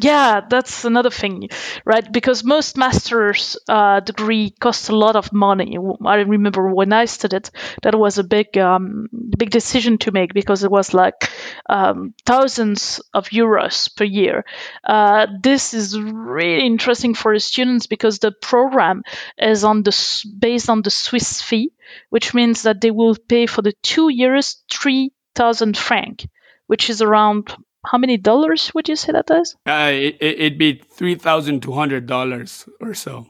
yeah 0.00 0.40
that's 0.50 0.84
another 0.84 1.10
thing 1.10 1.48
right? 1.84 2.10
Because 2.12 2.42
most 2.42 2.76
master's 2.76 3.56
uh, 3.68 4.00
degree 4.00 4.50
costs 4.50 4.88
a 4.88 4.96
lot 4.96 5.14
of 5.14 5.32
money. 5.32 5.78
I 6.04 6.16
remember 6.16 6.68
when 6.74 6.92
i 6.92 7.04
studied 7.04 7.48
that 7.82 7.94
was 7.94 8.18
a 8.18 8.24
big 8.24 8.58
um, 8.58 9.08
big 9.38 9.50
decision 9.50 9.98
to 9.98 10.10
make 10.10 10.34
because 10.34 10.64
it 10.64 10.70
was 10.70 10.94
like 10.94 11.30
um, 11.68 12.14
thousands 12.26 13.00
of 13.12 13.28
euros 13.28 13.94
per 13.94 14.04
year. 14.04 14.44
Uh, 14.82 15.26
this 15.42 15.74
is 15.74 15.98
really 16.00 16.66
interesting 16.66 17.14
for 17.14 17.38
students 17.38 17.86
because 17.86 18.18
the 18.18 18.32
program 18.32 19.02
is 19.38 19.62
on 19.62 19.82
the 19.84 20.24
based 20.38 20.68
on 20.68 20.82
the 20.82 20.90
swiss 20.90 21.40
fee 21.40 21.72
which 22.10 22.34
means 22.34 22.62
that 22.62 22.80
they 22.80 22.90
will 22.90 23.14
pay 23.28 23.46
for 23.46 23.62
the 23.62 23.72
two 23.82 24.08
years 24.08 24.62
3000 24.70 25.76
franc 25.76 26.26
which 26.66 26.90
is 26.90 27.02
around 27.02 27.54
how 27.84 27.98
many 27.98 28.16
dollars 28.16 28.72
would 28.74 28.88
you 28.88 28.96
say 28.96 29.12
that 29.12 29.30
is? 29.30 29.56
Uh, 29.66 29.90
it, 29.92 30.16
it'd 30.20 30.58
be 30.58 30.82
three 30.92 31.14
thousand 31.14 31.62
two 31.62 31.72
hundred 31.72 32.06
dollars 32.06 32.68
or 32.80 32.94
so. 32.94 33.26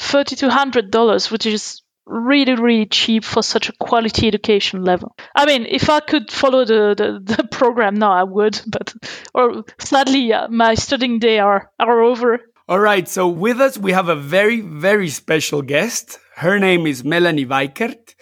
Thirty 0.00 0.36
two 0.36 0.50
hundred 0.50 0.90
dollars, 0.90 1.30
which 1.30 1.46
is 1.46 1.82
really 2.06 2.54
really 2.54 2.86
cheap 2.86 3.24
for 3.24 3.42
such 3.42 3.68
a 3.68 3.72
quality 3.74 4.26
education 4.26 4.82
level. 4.82 5.14
I 5.34 5.46
mean, 5.46 5.66
if 5.66 5.88
I 5.88 6.00
could 6.00 6.30
follow 6.30 6.64
the 6.64 6.94
the, 6.96 7.36
the 7.36 7.44
program 7.48 7.94
now, 7.94 8.12
I 8.12 8.24
would, 8.24 8.60
but 8.66 8.94
or 9.34 9.64
sadly, 9.78 10.32
my 10.48 10.74
studying 10.74 11.18
day 11.18 11.38
are 11.38 11.70
are 11.78 12.00
over. 12.02 12.40
All 12.68 12.78
right, 12.80 13.08
so 13.08 13.28
with 13.28 13.60
us 13.60 13.76
we 13.76 13.92
have 13.92 14.08
a 14.08 14.16
very 14.16 14.60
very 14.60 15.08
special 15.08 15.62
guest. 15.62 16.18
Her 16.36 16.58
name 16.58 16.86
is 16.86 17.04
Melanie 17.04 17.46
Weikert. 17.46 18.14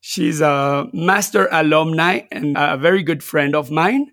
She's 0.00 0.42
a 0.42 0.86
master 0.92 1.48
alumni 1.50 2.22
and 2.30 2.58
a 2.58 2.76
very 2.76 3.02
good 3.02 3.22
friend 3.22 3.54
of 3.54 3.70
mine. 3.70 4.10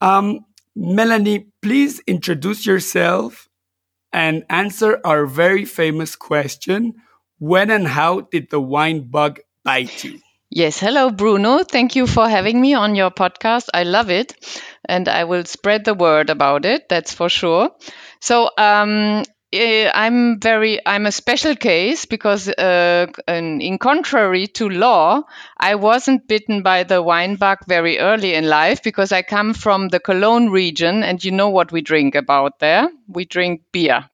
Um, 0.00 0.44
Melanie, 0.76 1.46
please 1.62 2.00
introduce 2.06 2.66
yourself 2.66 3.48
and 4.12 4.44
answer 4.48 5.00
our 5.04 5.26
very 5.26 5.64
famous 5.64 6.16
question 6.16 6.94
When 7.38 7.70
and 7.70 7.86
how 7.86 8.22
did 8.22 8.50
the 8.50 8.60
wine 8.60 9.10
bug 9.10 9.40
bite 9.64 10.04
you? 10.04 10.20
Yes, 10.50 10.78
hello, 10.78 11.10
Bruno. 11.10 11.64
Thank 11.64 11.96
you 11.96 12.06
for 12.06 12.28
having 12.28 12.60
me 12.60 12.74
on 12.74 12.94
your 12.94 13.10
podcast. 13.10 13.68
I 13.74 13.82
love 13.82 14.08
it, 14.10 14.34
and 14.84 15.08
I 15.08 15.24
will 15.24 15.44
spread 15.44 15.84
the 15.84 15.94
word 15.94 16.30
about 16.30 16.64
it, 16.64 16.88
that's 16.88 17.12
for 17.12 17.28
sure. 17.28 17.70
So, 18.20 18.50
um, 18.56 19.24
I'm 19.94 20.40
very 20.40 20.80
I'm 20.86 21.06
a 21.06 21.12
special 21.12 21.54
case 21.56 22.04
because 22.04 22.48
uh, 22.48 23.06
in 23.28 23.78
contrary 23.78 24.46
to 24.58 24.68
Laure, 24.68 25.24
I 25.58 25.76
wasn't 25.76 26.26
bitten 26.28 26.62
by 26.62 26.82
the 26.82 27.02
wine 27.02 27.36
bug 27.36 27.58
very 27.68 27.98
early 27.98 28.34
in 28.34 28.48
life 28.48 28.82
because 28.82 29.12
I 29.12 29.22
come 29.22 29.54
from 29.54 29.88
the 29.88 30.00
Cologne 30.00 30.50
region, 30.50 31.02
and 31.02 31.22
you 31.24 31.30
know 31.30 31.48
what 31.50 31.72
we 31.72 31.80
drink 31.82 32.14
about 32.14 32.58
there. 32.58 32.90
We 33.08 33.24
drink 33.24 33.62
beer, 33.72 34.10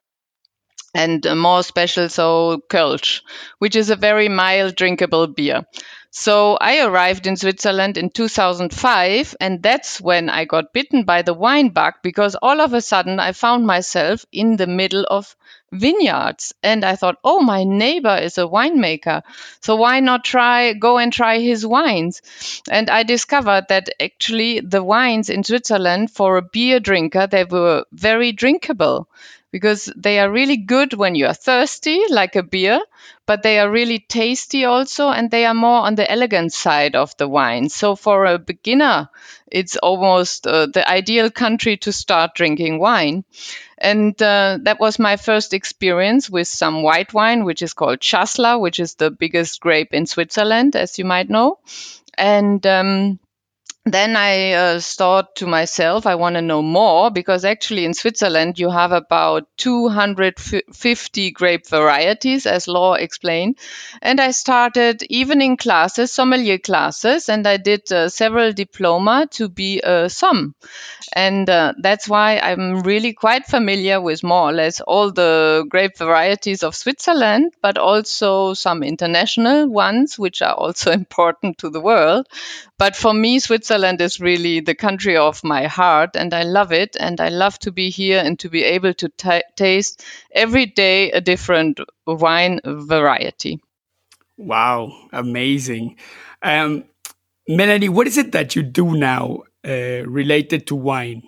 and 0.94 1.24
more 1.37 1.62
special 1.62 2.09
so 2.09 2.62
Kölsch, 2.70 3.22
which 3.59 3.76
is 3.76 3.90
a 3.90 3.96
very 3.96 4.29
mild 4.29 4.74
drinkable 4.76 5.26
beer. 5.26 5.64
So 6.12 6.57
I 6.61 6.81
arrived 6.85 7.29
in 7.29 7.37
Switzerland 7.37 7.96
in 7.96 8.11
2005, 8.11 9.37
and 9.40 9.62
that's 9.62 10.01
when 10.01 10.29
I 10.29 10.44
got 10.44 10.73
bitten 10.73 11.05
by 11.05 11.23
the 11.23 11.35
wine 11.35 11.68
bug 11.68 11.94
because 12.03 12.35
all 12.35 12.61
of 12.61 12.75
a 12.75 12.81
sudden 12.81 13.20
I 13.20 13.31
found 13.31 13.64
myself 13.64 14.27
in 14.33 14.57
the 14.57 14.66
middle 14.66 15.07
of 15.09 15.37
vineyards. 15.73 16.53
And 16.62 16.85
I 16.85 16.96
thought, 16.96 17.18
oh, 17.23 17.40
my 17.40 17.62
neighbor 17.62 18.16
is 18.16 18.38
a 18.38 18.42
winemaker. 18.42 19.23
So 19.61 19.77
why 19.77 20.01
not 20.01 20.25
try, 20.25 20.73
go 20.73 20.99
and 20.99 21.12
try 21.12 21.38
his 21.38 21.64
wines? 21.64 22.23
And 22.68 22.90
I 22.90 23.05
discovered 23.05 23.66
that 23.68 23.90
actually 24.01 24.61
the 24.61 24.83
wines 24.83 25.31
in 25.31 25.44
Switzerland 25.44 26.11
for 26.11 26.37
a 26.37 26.42
beer 26.42 26.81
drinker, 26.81 27.29
they 27.29 27.44
were 27.44 27.85
very 27.92 28.33
drinkable 28.33 29.09
because 29.53 29.92
they 29.96 30.18
are 30.18 30.31
really 30.31 30.57
good 30.57 30.92
when 30.94 31.14
you 31.14 31.27
are 31.27 31.35
thirsty, 31.35 32.01
like 32.09 32.37
a 32.37 32.42
beer, 32.42 32.81
but 33.31 33.45
they 33.45 33.61
are 33.61 33.71
really 33.71 34.01
tasty 34.01 34.64
also, 34.64 35.11
and 35.11 35.31
they 35.31 35.47
are 35.47 35.55
more 35.55 35.87
on 35.87 35.95
the 35.95 36.11
elegant 36.11 36.53
side 36.53 36.97
of 36.97 37.16
the 37.16 37.29
wine. 37.29 37.69
So 37.69 37.95
for 37.95 38.25
a 38.25 38.40
beginner, 38.40 39.09
it's 39.47 39.77
almost 39.77 40.49
uh, 40.49 40.66
the 40.66 40.83
ideal 40.90 41.31
country 41.31 41.77
to 41.77 41.93
start 41.93 42.35
drinking 42.35 42.81
wine. 42.81 43.23
And 43.79 44.21
uh, 44.21 44.59
that 44.62 44.81
was 44.81 44.99
my 44.99 45.16
first 45.16 45.55
experience 45.55 46.29
with 46.29 46.49
some 46.49 46.83
white 46.83 47.14
wine, 47.14 47.45
which 47.45 47.62
is 47.62 47.73
called 47.73 48.01
Chasselas, 48.01 48.61
which 48.61 48.81
is 48.81 48.97
the 48.97 49.12
biggest 49.12 49.61
grape 49.61 49.95
in 49.95 50.07
Switzerland, 50.07 50.75
as 50.75 50.99
you 50.99 51.05
might 51.05 51.31
know. 51.31 51.61
And 52.19 52.66
um, 52.66 53.21
then 53.87 54.14
I 54.14 54.53
uh, 54.53 54.81
thought 54.81 55.37
to 55.37 55.47
myself, 55.47 56.07
I 56.07 56.14
want 56.16 56.35
to 56.35 56.43
know 56.43 56.61
more 56.61 57.11
because 57.11 57.47
actually 57.47 57.87
in 57.87 57.95
Switzerland 57.95 58.59
you 58.59 58.69
have 58.69 58.93
about 58.93 59.49
250 59.57 61.31
grape 61.31 61.66
varieties, 61.66 62.45
as 62.47 62.69
Laure 62.69 62.99
explained. 62.99 63.59
And 64.03 64.21
I 64.21 64.33
started 64.33 65.03
evening 65.05 65.57
classes, 65.57 66.12
sommelier 66.12 66.59
classes, 66.59 67.31
and 67.31 67.47
I 67.47 67.57
did 67.57 67.90
uh, 67.90 68.11
several 68.11 68.53
diploma 68.53 69.29
to 69.33 69.49
be 69.49 69.81
a 69.81 70.11
somm. 70.11 70.53
And 71.14 71.49
uh, 71.49 71.73
that's 71.79 72.09
why 72.09 72.38
I'm 72.38 72.81
really 72.81 73.14
quite 73.14 73.47
familiar 73.47 74.01
with 74.01 74.23
more 74.23 74.51
or 74.51 74.53
less 74.53 74.81
all 74.81 75.11
the 75.11 75.64
grape 75.69 75.97
varieties 75.97 76.62
of 76.62 76.77
Switzerland, 76.77 77.55
but 77.62 77.79
also 77.79 78.55
some 78.55 78.83
international 78.83 79.69
ones, 79.69 80.19
which 80.19 80.43
are 80.43 80.55
also 80.55 80.93
important 81.01 81.59
to 81.59 81.71
the 81.71 81.81
world. 81.81 82.29
But 82.81 82.97
for 82.97 83.12
me, 83.12 83.40
Switzerland 83.40 84.01
is 84.01 84.21
really 84.21 84.61
the 84.61 84.75
country 84.75 85.14
of 85.14 85.45
my 85.45 85.66
heart, 85.66 86.16
and 86.16 86.33
I 86.33 86.45
love 86.45 86.73
it. 86.73 86.97
And 86.99 87.21
I 87.21 87.29
love 87.29 87.59
to 87.59 87.73
be 87.73 87.90
here 87.90 88.23
and 88.25 88.38
to 88.38 88.49
be 88.49 88.64
able 88.64 88.95
to 88.95 89.11
taste 89.55 90.03
every 90.33 90.64
day 90.64 91.11
a 91.11 91.21
different 91.21 91.79
wine 92.07 92.59
variety. 92.64 93.61
Wow, 94.38 94.95
amazing. 95.12 95.99
Um, 96.40 96.85
Melanie, 97.47 97.90
what 97.90 98.07
is 98.07 98.16
it 98.16 98.33
that 98.33 98.57
you 98.57 98.62
do 98.62 98.97
now 98.97 99.43
uh, 99.62 100.03
related 100.07 100.66
to 100.69 100.75
wine? 100.75 101.25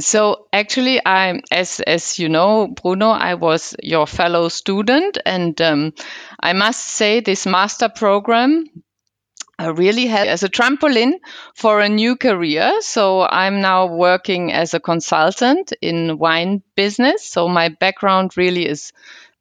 So 0.00 0.46
actually, 0.52 1.00
I, 1.04 1.40
as 1.50 1.80
as 1.80 2.20
you 2.20 2.28
know, 2.28 2.68
Bruno, 2.68 3.08
I 3.08 3.34
was 3.34 3.74
your 3.82 4.06
fellow 4.06 4.48
student, 4.50 5.18
and 5.26 5.60
um, 5.60 5.94
I 6.38 6.52
must 6.52 6.86
say 6.86 7.18
this 7.18 7.44
master 7.44 7.88
program 7.88 8.66
really 9.66 10.06
had 10.06 10.28
as 10.28 10.42
a 10.42 10.48
trampoline 10.48 11.14
for 11.54 11.80
a 11.80 11.88
new 11.88 12.16
career. 12.16 12.80
So 12.80 13.22
I'm 13.22 13.60
now 13.60 13.86
working 13.86 14.52
as 14.52 14.74
a 14.74 14.80
consultant 14.80 15.72
in 15.82 16.18
wine 16.18 16.62
business. 16.76 17.24
So 17.24 17.48
my 17.48 17.68
background 17.68 18.36
really 18.36 18.66
is 18.66 18.92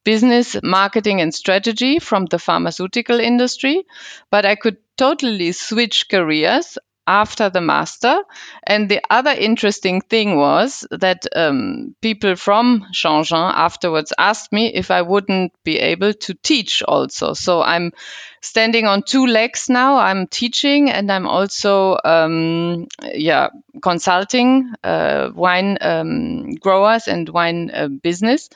business, 0.04 0.56
marketing, 0.64 1.22
and 1.22 1.34
strategy 1.34 2.00
from 2.00 2.26
the 2.26 2.40
pharmaceutical 2.40 3.20
industry. 3.20 3.84
But 4.32 4.46
I 4.46 4.56
could 4.56 4.78
totally 4.98 5.52
switch 5.52 6.10
careers 6.10 6.78
after 7.08 7.50
the 7.50 7.62
master. 7.62 8.22
And 8.66 8.90
the 8.90 9.02
other 9.10 9.32
interesting 9.32 10.02
thing 10.02 10.36
was 10.36 10.86
that 10.92 11.26
um, 11.36 11.96
people 12.02 12.36
from 12.36 12.86
Changins 12.94 13.54
afterwards 13.56 14.14
asked 14.18 14.52
me 14.52 14.74
if 14.74 14.92
I 14.92 15.02
wouldn't 15.02 15.54
be 15.64 15.80
able 15.80 16.14
to 16.14 16.34
teach 16.36 16.84
also. 16.84 17.34
So 17.34 17.62
I'm 17.64 17.94
standing 18.42 18.86
on 18.86 19.04
two 19.04 19.26
legs 19.26 19.70
now. 19.70 19.98
I'm 19.98 20.28
teaching 20.28 20.90
and 20.90 21.12
I'm 21.12 21.28
also, 21.28 21.98
um, 22.04 22.88
yeah, 23.14 23.50
consulting 23.82 24.74
uh, 24.84 25.32
wine 25.34 25.78
um, 25.82 26.52
growers 26.56 27.08
and 27.08 27.28
wine 27.30 27.72
uh, 27.74 27.88
business. 27.88 28.50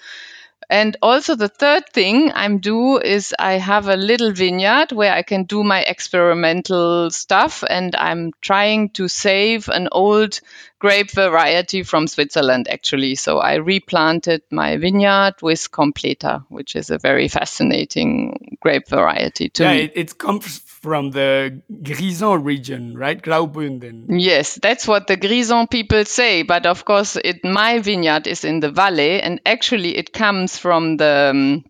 And 0.71 0.95
also 1.01 1.35
the 1.35 1.49
third 1.49 1.89
thing 1.91 2.31
I'm 2.33 2.59
do 2.59 2.97
is 2.97 3.35
I 3.37 3.55
have 3.55 3.89
a 3.89 3.97
little 3.97 4.31
vineyard 4.31 4.93
where 4.93 5.11
I 5.11 5.21
can 5.21 5.43
do 5.43 5.65
my 5.65 5.81
experimental 5.81 7.11
stuff 7.11 7.61
and 7.69 7.93
I'm 7.93 8.31
trying 8.39 8.91
to 8.91 9.09
save 9.09 9.67
an 9.67 9.89
old 9.91 10.39
grape 10.79 11.11
variety 11.11 11.83
from 11.83 12.07
Switzerland 12.07 12.69
actually. 12.69 13.15
So 13.15 13.39
I 13.39 13.55
replanted 13.55 14.43
my 14.49 14.77
vineyard 14.77 15.33
with 15.41 15.69
Completer, 15.71 16.45
which 16.47 16.77
is 16.77 16.89
a 16.89 16.97
very 16.97 17.27
fascinating 17.27 18.57
grape 18.61 18.87
variety 18.87 19.49
to 19.49 19.63
yeah, 19.63 19.73
me. 19.73 19.79
It, 19.81 19.91
it 19.95 20.17
comes 20.17 20.61
from 20.81 21.11
the 21.11 21.61
Grisons 21.83 22.43
region, 22.43 22.97
right? 22.97 23.21
Graubünden. 23.21 24.05
Yes, 24.09 24.55
that's 24.61 24.87
what 24.87 25.07
the 25.07 25.17
Grisons 25.17 25.69
people 25.69 26.05
say. 26.05 26.43
But 26.43 26.65
of 26.65 26.85
course, 26.85 27.17
it, 27.23 27.43
my 27.43 27.79
vineyard 27.79 28.27
is 28.27 28.43
in 28.43 28.59
the 28.59 28.71
valley, 28.71 29.21
and 29.21 29.39
actually, 29.45 29.95
it 29.97 30.11
comes 30.13 30.57
from 30.57 30.97
the 30.97 31.29
um, 31.31 31.65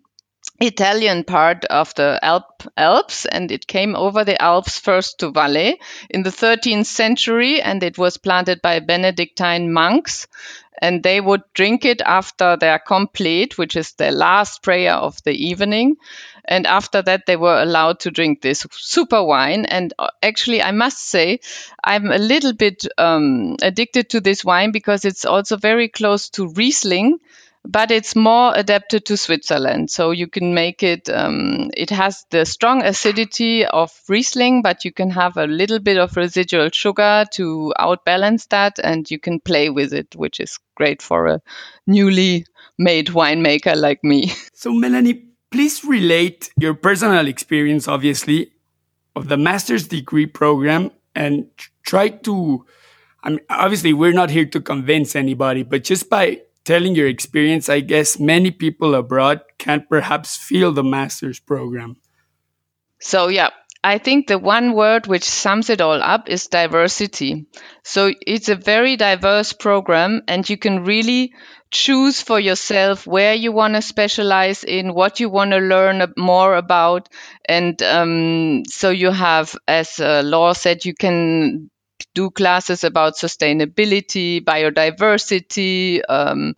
Italian 0.60 1.24
part 1.24 1.64
of 1.64 1.94
the 1.94 2.18
Alp, 2.22 2.62
Alps, 2.76 3.26
and 3.26 3.50
it 3.50 3.66
came 3.66 3.96
over 3.96 4.24
the 4.24 4.40
Alps 4.40 4.78
first 4.78 5.18
to 5.18 5.30
Valais 5.30 5.78
in 6.08 6.22
the 6.22 6.30
13th 6.30 6.86
century, 6.86 7.60
and 7.60 7.82
it 7.82 7.98
was 7.98 8.16
planted 8.16 8.62
by 8.62 8.80
Benedictine 8.80 9.72
monks. 9.72 10.26
And 10.80 11.02
they 11.02 11.20
would 11.20 11.42
drink 11.54 11.84
it 11.84 12.00
after 12.00 12.56
their 12.56 12.78
complete, 12.78 13.56
which 13.56 13.76
is 13.76 13.92
their 13.92 14.10
last 14.10 14.62
prayer 14.62 14.94
of 14.94 15.22
the 15.22 15.32
evening. 15.32 15.96
And 16.44 16.66
after 16.66 17.02
that, 17.02 17.26
they 17.26 17.36
were 17.36 17.62
allowed 17.62 18.00
to 18.00 18.10
drink 18.10 18.40
this 18.40 18.66
super 18.72 19.22
wine. 19.22 19.64
And 19.64 19.94
uh, 19.98 20.08
actually, 20.22 20.60
I 20.60 20.72
must 20.72 20.98
say, 20.98 21.38
I'm 21.84 22.10
a 22.10 22.18
little 22.18 22.52
bit 22.52 22.84
um, 22.98 23.56
addicted 23.62 24.10
to 24.10 24.20
this 24.20 24.44
wine 24.44 24.72
because 24.72 25.04
it's 25.04 25.24
also 25.24 25.56
very 25.56 25.88
close 25.88 26.30
to 26.30 26.48
Riesling 26.48 27.20
but 27.64 27.90
it's 27.90 28.16
more 28.16 28.52
adapted 28.54 29.06
to 29.06 29.16
Switzerland. 29.16 29.90
So 29.90 30.10
you 30.10 30.26
can 30.26 30.54
make 30.54 30.82
it, 30.82 31.08
um, 31.08 31.70
it 31.76 31.90
has 31.90 32.24
the 32.30 32.44
strong 32.44 32.82
acidity 32.82 33.64
of 33.64 33.92
Riesling, 34.08 34.62
but 34.62 34.84
you 34.84 34.92
can 34.92 35.10
have 35.10 35.36
a 35.36 35.46
little 35.46 35.78
bit 35.78 35.96
of 35.96 36.16
residual 36.16 36.70
sugar 36.72 37.24
to 37.32 37.72
outbalance 37.78 38.48
that 38.48 38.78
and 38.82 39.08
you 39.10 39.18
can 39.18 39.38
play 39.38 39.70
with 39.70 39.92
it, 39.94 40.16
which 40.16 40.40
is 40.40 40.58
great 40.74 41.00
for 41.02 41.26
a 41.28 41.40
newly 41.86 42.46
made 42.78 43.08
winemaker 43.08 43.76
like 43.76 44.02
me. 44.02 44.32
So, 44.54 44.72
Melanie, 44.72 45.24
please 45.50 45.84
relate 45.84 46.52
your 46.56 46.74
personal 46.74 47.26
experience, 47.26 47.88
obviously, 47.88 48.52
of 49.16 49.26
the 49.26 49.36
master's 49.36 49.88
degree 49.88 50.26
program 50.26 50.92
and 51.16 51.48
try 51.82 52.10
to. 52.10 52.64
I 53.24 53.30
mean, 53.30 53.40
obviously, 53.50 53.92
we're 53.92 54.12
not 54.12 54.30
here 54.30 54.46
to 54.46 54.60
convince 54.60 55.16
anybody, 55.16 55.64
but 55.64 55.82
just 55.82 56.08
by 56.08 56.42
telling 56.64 56.94
your 56.94 57.08
experience, 57.08 57.68
I 57.68 57.80
guess 57.80 58.18
many 58.18 58.50
people 58.50 58.94
abroad 58.94 59.42
can 59.58 59.86
perhaps 59.88 60.36
feel 60.36 60.72
the 60.72 60.84
master's 60.84 61.40
program. 61.40 61.96
So, 63.00 63.28
yeah, 63.28 63.50
I 63.84 63.98
think 63.98 64.28
the 64.28 64.38
one 64.38 64.74
word 64.74 65.08
which 65.08 65.24
sums 65.24 65.68
it 65.68 65.80
all 65.80 66.00
up 66.00 66.28
is 66.28 66.46
diversity. 66.46 67.46
So 67.82 68.12
it's 68.24 68.48
a 68.48 68.54
very 68.54 68.96
diverse 68.96 69.52
program 69.52 70.22
and 70.28 70.48
you 70.48 70.56
can 70.56 70.84
really 70.84 71.32
choose 71.72 72.20
for 72.20 72.38
yourself 72.38 73.06
where 73.06 73.34
you 73.34 73.50
want 73.50 73.74
to 73.74 73.82
specialize 73.82 74.62
in, 74.62 74.94
what 74.94 75.18
you 75.18 75.28
want 75.28 75.50
to 75.50 75.58
learn 75.58 76.12
more 76.16 76.54
about. 76.54 77.08
And 77.44 77.82
um, 77.82 78.62
so 78.68 78.90
you 78.90 79.10
have, 79.10 79.56
as 79.66 79.98
uh, 79.98 80.22
Laure 80.24 80.54
said, 80.54 80.84
you 80.84 80.94
can 80.94 81.70
do 82.14 82.30
classes 82.30 82.84
about 82.84 83.14
sustainability, 83.14 84.42
biodiversity, 84.44 86.00
um, 86.08 86.54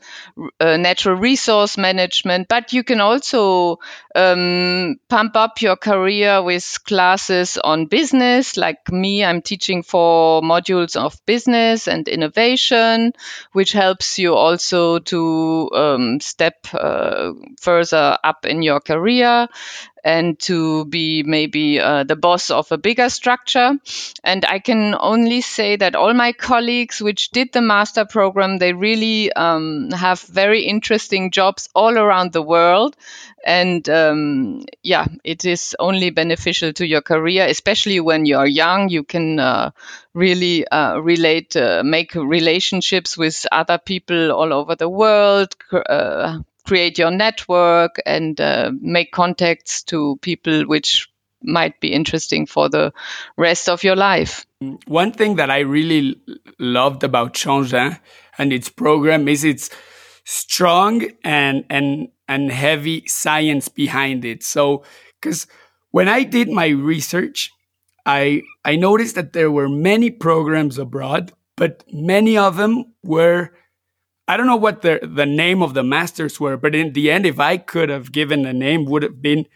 uh, 0.60 0.76
natural 0.76 1.16
resource 1.16 1.78
management, 1.78 2.48
but 2.48 2.72
you 2.72 2.82
can 2.84 3.00
also 3.00 3.78
um, 4.14 4.96
pump 5.08 5.36
up 5.36 5.62
your 5.62 5.76
career 5.76 6.42
with 6.42 6.78
classes 6.84 7.58
on 7.58 7.86
business. 7.86 8.56
Like 8.56 8.90
me, 8.90 9.24
I'm 9.24 9.42
teaching 9.42 9.82
for 9.82 10.42
modules 10.42 10.96
of 10.96 11.20
business 11.26 11.88
and 11.88 12.08
innovation, 12.08 13.12
which 13.52 13.72
helps 13.72 14.18
you 14.18 14.34
also 14.34 14.98
to 15.00 15.70
um, 15.74 16.20
step 16.20 16.66
uh, 16.72 17.32
further 17.60 18.18
up 18.22 18.46
in 18.46 18.62
your 18.62 18.80
career 18.80 19.48
and 20.04 20.38
to 20.38 20.84
be 20.84 21.22
maybe 21.22 21.80
uh, 21.80 22.04
the 22.04 22.14
boss 22.14 22.50
of 22.50 22.70
a 22.70 22.76
bigger 22.76 23.08
structure. 23.08 23.72
And 24.22 24.44
I 24.44 24.58
can 24.58 24.94
only 25.00 25.40
say 25.40 25.76
that 25.76 25.96
all 25.96 26.12
my 26.12 26.32
colleagues 26.32 27.00
which 27.00 27.30
did 27.30 27.52
the 27.52 27.62
master 27.62 28.04
program, 28.04 28.58
they 28.58 28.74
really 28.74 29.32
um, 29.32 29.90
have 29.90 30.20
very 30.20 30.64
interesting 30.64 31.30
jobs 31.30 31.70
all 31.74 31.96
around 31.96 32.32
the 32.32 32.42
world. 32.42 32.96
And 33.46 33.88
um, 33.88 34.64
yeah, 34.82 35.06
it 35.24 35.44
is 35.44 35.74
only 35.78 36.10
beneficial 36.10 36.72
to 36.74 36.86
your 36.86 37.02
career, 37.02 37.46
especially 37.46 38.00
when 38.00 38.26
you're 38.26 38.46
young. 38.46 38.90
You 38.90 39.04
can 39.04 39.38
uh, 39.38 39.70
really 40.12 40.66
uh, 40.68 40.98
relate, 40.98 41.56
uh, 41.56 41.82
make 41.84 42.14
relationships 42.14 43.16
with 43.16 43.46
other 43.50 43.78
people 43.78 44.32
all 44.32 44.52
over 44.52 44.74
the 44.74 44.88
world, 44.88 45.54
uh, 45.72 46.38
create 46.64 46.98
your 46.98 47.10
network 47.10 48.00
and 48.06 48.40
uh, 48.40 48.72
make 48.80 49.12
contacts 49.12 49.82
to 49.84 50.16
people 50.22 50.62
which 50.62 51.08
might 51.42 51.78
be 51.80 51.92
interesting 51.92 52.46
for 52.46 52.68
the 52.68 52.92
rest 53.36 53.68
of 53.68 53.84
your 53.84 53.96
life. 53.96 54.46
One 54.86 55.12
thing 55.12 55.36
that 55.36 55.50
I 55.50 55.60
really 55.60 56.18
loved 56.58 57.04
about 57.04 57.34
Changins 57.34 57.98
and 58.38 58.52
its 58.52 58.68
program 58.68 59.28
is 59.28 59.44
its 59.44 59.70
strong 60.24 61.06
and 61.22 61.64
and 61.68 62.08
and 62.26 62.50
heavy 62.50 63.06
science 63.06 63.68
behind 63.68 64.24
it. 64.24 64.42
So, 64.42 64.84
because 65.20 65.46
when 65.90 66.08
I 66.08 66.22
did 66.22 66.48
my 66.48 66.68
research, 66.68 67.50
I 68.06 68.42
I 68.64 68.76
noticed 68.76 69.14
that 69.16 69.34
there 69.34 69.50
were 69.50 69.68
many 69.68 70.10
programs 70.10 70.78
abroad, 70.78 71.32
but 71.56 71.84
many 71.92 72.38
of 72.38 72.56
them 72.56 72.94
were 73.02 73.52
I 74.26 74.36
don't 74.36 74.46
know 74.46 74.56
what 74.56 74.82
the 74.82 75.00
the 75.02 75.26
name 75.26 75.62
of 75.62 75.74
the 75.74 75.82
masters 75.82 76.40
were, 76.40 76.56
but 76.56 76.74
in 76.74 76.92
the 76.92 77.10
end, 77.10 77.26
if 77.26 77.38
I 77.38 77.58
could 77.58 77.90
have 77.90 78.10
given 78.12 78.46
a 78.46 78.52
name, 78.52 78.86
would 78.86 79.02
have 79.02 79.20
been 79.20 79.46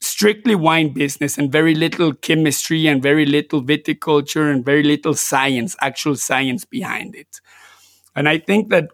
strictly 0.00 0.54
wine 0.54 0.92
business 0.92 1.38
and 1.38 1.52
very 1.52 1.74
little 1.74 2.14
chemistry 2.14 2.86
and 2.88 3.02
very 3.02 3.26
little 3.26 3.62
viticulture 3.62 4.52
and 4.52 4.64
very 4.64 4.82
little 4.82 5.14
science, 5.14 5.76
actual 5.80 6.16
science 6.16 6.64
behind 6.64 7.16
it. 7.16 7.40
And 8.16 8.28
I 8.28 8.38
think 8.38 8.70
that, 8.70 8.88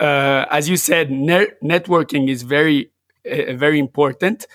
uh, 0.00 0.46
as 0.50 0.68
you 0.68 0.76
said, 0.76 1.10
ne- 1.10 1.52
networking 1.62 2.30
is 2.30 2.42
very, 2.42 2.90
uh, 3.30 3.54
very 3.54 3.78
important. 3.78 4.46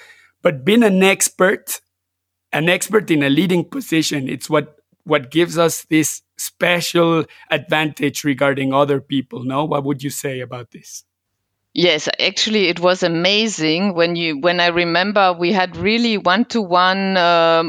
But 0.42 0.66
being 0.66 0.84
an 0.84 1.04
expert, 1.04 1.82
an 2.54 2.70
expert 2.70 3.12
in 3.12 3.24
a 3.24 3.30
leading 3.30 3.66
position, 3.66 4.30
it's 4.30 4.50
what 4.50 4.78
what 5.06 5.32
gives 5.32 5.58
us 5.58 5.86
this 5.86 6.22
special 6.38 7.26
advantage 7.52 8.24
regarding 8.24 8.74
other 8.74 9.02
people. 9.02 9.44
No, 9.44 9.66
what 9.66 9.84
would 9.84 10.04
you 10.04 10.10
say 10.10 10.40
about 10.42 10.72
this? 10.72 11.04
Yes, 11.78 12.08
actually, 12.22 12.70
it 12.70 12.80
was 12.80 13.04
amazing 13.04 13.96
when 13.96 14.16
you 14.16 14.38
when 14.38 14.62
I 14.62 14.68
remember 14.68 15.34
we 15.34 15.52
had 15.52 15.76
really 15.76 16.18
one 16.18 16.46
to 16.46 16.62
one, 16.62 17.18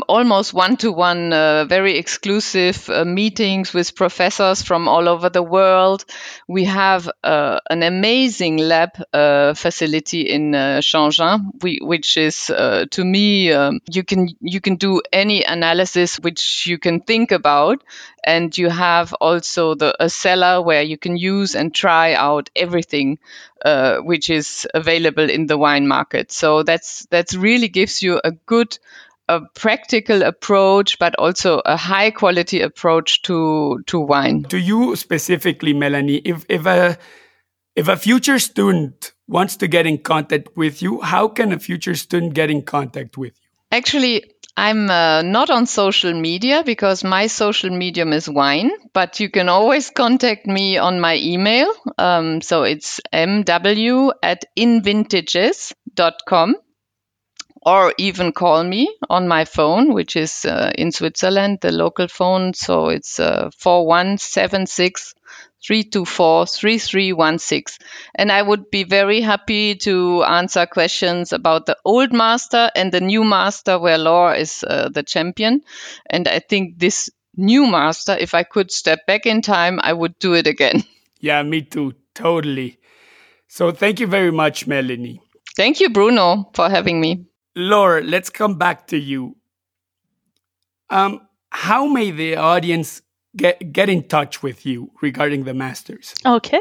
almost 0.07 0.55
one 0.55 0.77
to 0.77 0.93
one, 0.93 1.31
very 1.31 1.99
exclusive 1.99 2.89
uh, 2.89 3.05
meetings 3.05 3.75
with 3.75 3.97
professors 3.97 4.63
from 4.63 4.87
all 4.87 5.09
over 5.09 5.29
the 5.29 5.43
world. 5.43 6.05
We 6.47 6.67
have 6.67 7.11
uh, 7.25 7.59
an 7.69 7.83
amazing 7.83 8.59
lab 8.59 8.91
uh, 9.13 9.55
facility 9.55 10.21
in 10.21 10.55
uh, 10.55 10.79
Changins, 10.83 11.41
we, 11.61 11.81
which 11.83 12.17
is 12.17 12.49
uh, 12.49 12.85
to 12.93 13.05
me 13.05 13.51
um, 13.51 13.81
you 13.91 14.05
can 14.05 14.29
you 14.41 14.61
can 14.61 14.77
do 14.77 15.03
any 15.13 15.43
analysis 15.43 16.21
which 16.21 16.69
you 16.69 16.79
can 16.79 17.01
think 17.01 17.33
about, 17.33 17.83
and 18.23 18.57
you 18.57 18.69
have 18.71 19.13
also 19.15 19.75
the 19.75 19.97
a 19.99 20.09
cellar 20.09 20.63
where 20.63 20.83
you 20.83 20.97
can 20.97 21.17
use 21.17 21.57
and 21.57 21.75
try 21.75 22.15
out 22.15 22.51
everything 22.55 23.19
uh, 23.97 24.03
which 24.03 24.31
is 24.31 24.67
available 24.75 25.29
in 25.29 25.47
the 25.47 25.59
wine 25.59 25.87
market. 25.87 26.33
So 26.33 26.63
that's 26.63 27.07
that's 27.11 27.35
really 27.35 27.69
gives 27.69 28.03
you 28.03 28.21
a 28.23 28.33
good 28.33 28.79
a 29.29 29.41
practical 29.55 30.23
approach, 30.23 30.99
but 30.99 31.17
also 31.17 31.61
a 31.65 31.77
high 31.77 32.11
quality 32.11 32.61
approach 32.61 33.23
to 33.23 33.83
to 33.87 34.01
wine. 34.01 34.45
To 34.45 34.59
you 34.59 34.97
specifically, 34.97 35.73
Melanie, 35.73 36.23
if 36.25 36.45
if 36.49 36.67
a 36.67 36.99
if 37.75 37.89
a 37.89 37.97
future 37.97 38.39
student 38.39 39.13
wants 39.29 39.57
to 39.57 39.69
get 39.69 39.87
in 39.87 39.99
contact 39.99 40.57
with 40.57 40.81
you, 40.83 41.01
how 41.01 41.29
can 41.29 41.53
a 41.53 41.59
future 41.59 41.95
student 41.95 42.35
get 42.35 42.51
in 42.51 42.63
contact 42.63 43.19
with 43.19 43.33
you? 43.37 43.49
Actually, 43.73 44.33
I'm 44.57 44.89
uh, 44.89 45.23
not 45.23 45.51
on 45.51 45.67
social 45.67 46.15
media 46.15 46.63
because 46.65 47.05
my 47.05 47.27
social 47.27 47.71
medium 47.71 48.13
is 48.15 48.29
wine, 48.29 48.71
but 48.95 49.21
you 49.21 49.29
can 49.29 49.51
always 49.51 49.91
contact 49.91 50.47
me 50.47 50.79
on 50.79 51.01
my 51.01 51.17
email. 51.17 51.71
Um, 51.99 52.41
so 52.41 52.63
it's 52.63 53.01
mw 53.13 54.13
at 54.23 54.45
invintages.com 54.57 56.57
or 57.63 57.93
even 57.99 58.33
call 58.33 58.65
me 58.65 58.89
on 59.11 59.29
my 59.29 59.45
phone, 59.45 59.93
which 59.93 60.17
is 60.17 60.45
uh, 60.45 60.71
in 60.79 60.93
Switzerland, 60.93 61.59
the 61.61 61.73
local 61.73 62.09
phone. 62.09 62.55
So 62.55 62.89
it's 62.89 63.21
uh, 63.21 63.51
4176 63.59 65.15
324 65.67 66.47
3316. 66.47 67.87
And 68.15 68.31
I 68.31 68.41
would 68.41 68.71
be 68.71 68.85
very 68.85 69.21
happy 69.21 69.75
to 69.77 70.23
answer 70.23 70.67
questions 70.67 71.33
about 71.33 71.67
the 71.67 71.77
old 71.85 72.13
master 72.13 72.71
and 72.77 72.93
the 72.93 73.01
new 73.01 73.25
master, 73.25 73.79
where 73.79 73.99
Laure 73.99 74.35
is 74.35 74.63
uh, 74.63 74.89
the 74.89 75.03
champion. 75.03 75.63
And 76.09 76.29
I 76.29 76.39
think 76.39 76.79
this 76.79 77.11
new 77.37 77.67
master, 77.67 78.17
if 78.17 78.35
I 78.35 78.45
could 78.45 78.71
step 78.71 79.07
back 79.07 79.27
in 79.27 79.43
time, 79.43 79.81
I 79.83 79.93
would 79.93 80.19
do 80.19 80.35
it 80.35 80.47
again. 80.47 80.85
Yeah, 81.19 81.43
me 81.43 81.63
too. 81.63 81.95
Totally. 82.15 82.79
So 83.49 83.73
thank 83.73 84.01
you 84.01 84.07
very 84.07 84.31
much, 84.31 84.67
Melanie. 84.67 85.23
Thank 85.57 85.81
you, 85.81 85.89
Bruno, 85.89 86.51
for 86.53 86.69
having 86.69 87.01
me. 87.01 87.25
Laure, 87.57 88.03
let's 88.03 88.29
come 88.29 88.59
back 88.59 88.87
to 88.89 88.99
you. 88.99 89.35
Um, 90.91 91.27
how 91.49 91.87
may 91.87 92.11
the 92.11 92.37
audience 92.37 93.01
get 93.37 93.73
get 93.73 93.89
in 93.89 94.09
touch 94.09 94.43
with 94.43 94.67
you 94.67 94.91
regarding 95.03 95.45
the 95.45 95.55
masters? 95.55 96.13
Okay. 96.25 96.61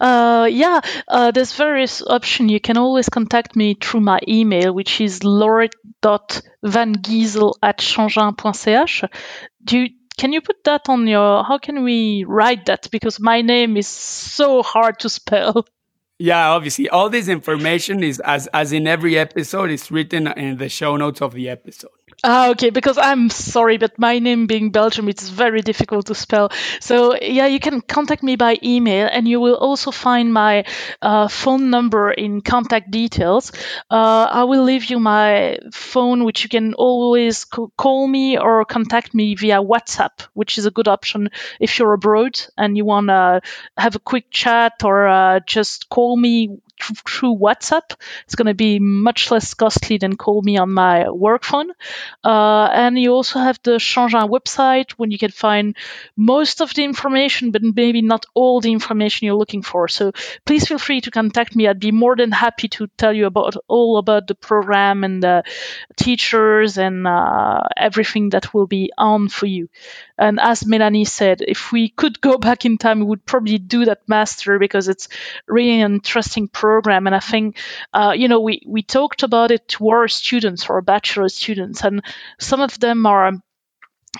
Uh, 0.00 0.48
yeah, 0.50 0.80
uh, 1.08 1.30
there's 1.30 1.54
various 1.54 2.02
options. 2.02 2.50
You 2.50 2.60
can 2.60 2.76
always 2.76 3.08
contact 3.08 3.56
me 3.56 3.74
through 3.80 4.00
my 4.00 4.18
email, 4.26 4.74
which 4.74 5.00
is 5.00 5.22
laure.vangiesel 5.24 7.54
at 7.62 7.78
changins.ch. 7.78 9.04
Do 9.64 9.78
you, 9.78 9.88
can 10.18 10.32
you 10.32 10.40
put 10.40 10.64
that 10.64 10.88
on 10.88 11.06
your, 11.06 11.44
how 11.44 11.58
can 11.58 11.84
we 11.84 12.24
write 12.24 12.66
that? 12.66 12.88
Because 12.90 13.20
my 13.20 13.42
name 13.42 13.76
is 13.76 13.86
so 13.88 14.62
hard 14.62 15.00
to 15.00 15.08
spell. 15.08 15.66
Yeah, 16.18 16.50
obviously, 16.50 16.88
all 16.88 17.10
this 17.10 17.28
information 17.28 18.02
is 18.02 18.20
as 18.20 18.46
as 18.54 18.72
in 18.72 18.86
every 18.86 19.18
episode 19.18 19.70
is 19.70 19.90
written 19.90 20.26
in 20.28 20.56
the 20.56 20.70
show 20.70 20.96
notes 20.96 21.20
of 21.20 21.34
the 21.34 21.50
episode. 21.50 21.90
Ah, 22.24 22.48
okay, 22.50 22.70
because 22.70 22.98
I'm 22.98 23.30
sorry, 23.30 23.76
but 23.76 23.98
my 23.98 24.18
name 24.18 24.46
being 24.46 24.70
Belgium, 24.70 25.08
it's 25.08 25.28
very 25.28 25.60
difficult 25.60 26.06
to 26.06 26.14
spell. 26.14 26.50
So, 26.80 27.14
yeah, 27.20 27.46
you 27.46 27.60
can 27.60 27.80
contact 27.82 28.22
me 28.22 28.36
by 28.36 28.58
email, 28.62 29.08
and 29.12 29.28
you 29.28 29.38
will 29.38 29.54
also 29.54 29.90
find 29.90 30.32
my 30.32 30.64
uh, 31.02 31.28
phone 31.28 31.70
number 31.70 32.10
in 32.10 32.40
contact 32.40 32.90
details. 32.90 33.52
Uh, 33.90 34.28
I 34.30 34.44
will 34.44 34.64
leave 34.64 34.86
you 34.86 34.98
my 34.98 35.58
phone, 35.72 36.24
which 36.24 36.42
you 36.42 36.48
can 36.48 36.74
always 36.74 37.44
call 37.44 38.08
me 38.08 38.38
or 38.38 38.64
contact 38.64 39.14
me 39.14 39.34
via 39.34 39.62
WhatsApp, 39.62 40.26
which 40.32 40.58
is 40.58 40.66
a 40.66 40.70
good 40.70 40.88
option 40.88 41.28
if 41.60 41.78
you're 41.78 41.92
abroad 41.92 42.40
and 42.56 42.76
you 42.76 42.84
want 42.84 43.08
to 43.08 43.42
have 43.76 43.94
a 43.94 44.00
quick 44.00 44.30
chat 44.30 44.72
or 44.82 45.06
uh, 45.06 45.40
just 45.46 45.88
call 45.90 46.16
me 46.16 46.58
through 47.06 47.36
WhatsApp. 47.36 47.94
It's 48.24 48.34
going 48.34 48.46
to 48.46 48.54
be 48.54 48.78
much 48.78 49.30
less 49.30 49.54
costly 49.54 49.98
than 49.98 50.16
call 50.16 50.42
me 50.42 50.58
on 50.58 50.72
my 50.72 51.10
work 51.10 51.44
phone. 51.44 51.70
Uh, 52.24 52.68
and 52.72 52.98
you 52.98 53.12
also 53.12 53.38
have 53.38 53.58
the 53.62 53.78
Changins 53.78 54.28
website 54.28 54.92
when 54.92 55.10
you 55.10 55.18
can 55.18 55.30
find 55.30 55.76
most 56.16 56.60
of 56.60 56.74
the 56.74 56.84
information, 56.84 57.50
but 57.50 57.62
maybe 57.62 58.02
not 58.02 58.26
all 58.34 58.60
the 58.60 58.72
information 58.72 59.26
you're 59.26 59.34
looking 59.34 59.62
for. 59.62 59.88
So 59.88 60.12
please 60.44 60.66
feel 60.66 60.78
free 60.78 61.00
to 61.02 61.10
contact 61.10 61.56
me. 61.56 61.68
I'd 61.68 61.80
be 61.80 61.92
more 61.92 62.16
than 62.16 62.32
happy 62.32 62.68
to 62.68 62.86
tell 62.96 63.12
you 63.12 63.26
about 63.26 63.56
all 63.68 63.98
about 63.98 64.26
the 64.26 64.34
program 64.34 65.04
and 65.04 65.22
the 65.22 65.44
teachers 65.96 66.78
and 66.78 67.06
uh, 67.06 67.62
everything 67.76 68.30
that 68.30 68.52
will 68.54 68.66
be 68.66 68.92
on 68.96 69.28
for 69.28 69.46
you. 69.46 69.68
And 70.18 70.40
as 70.40 70.66
Melanie 70.66 71.04
said, 71.04 71.42
if 71.46 71.72
we 71.72 71.88
could 71.88 72.20
go 72.20 72.38
back 72.46 72.64
in 72.64 72.78
time, 72.78 73.00
we 73.00 73.06
would 73.06 73.26
probably 73.26 73.58
do 73.58 73.84
that 73.86 74.08
master 74.08 74.58
because 74.58 74.88
it's 74.88 75.08
really 75.46 75.80
an 75.80 75.94
interesting 75.94 76.48
program. 76.48 77.06
And 77.06 77.14
I 77.16 77.20
think, 77.20 77.58
uh, 77.92 78.14
you 78.16 78.28
know, 78.28 78.40
we, 78.40 78.62
we 78.66 78.82
talked 78.82 79.22
about 79.22 79.50
it 79.50 79.68
to 79.68 79.90
our 79.90 80.08
students, 80.08 80.68
our 80.70 80.80
bachelor 80.80 81.28
students, 81.28 81.82
and 81.82 82.02
some 82.38 82.60
of 82.60 82.78
them 82.80 83.06
are 83.06 83.32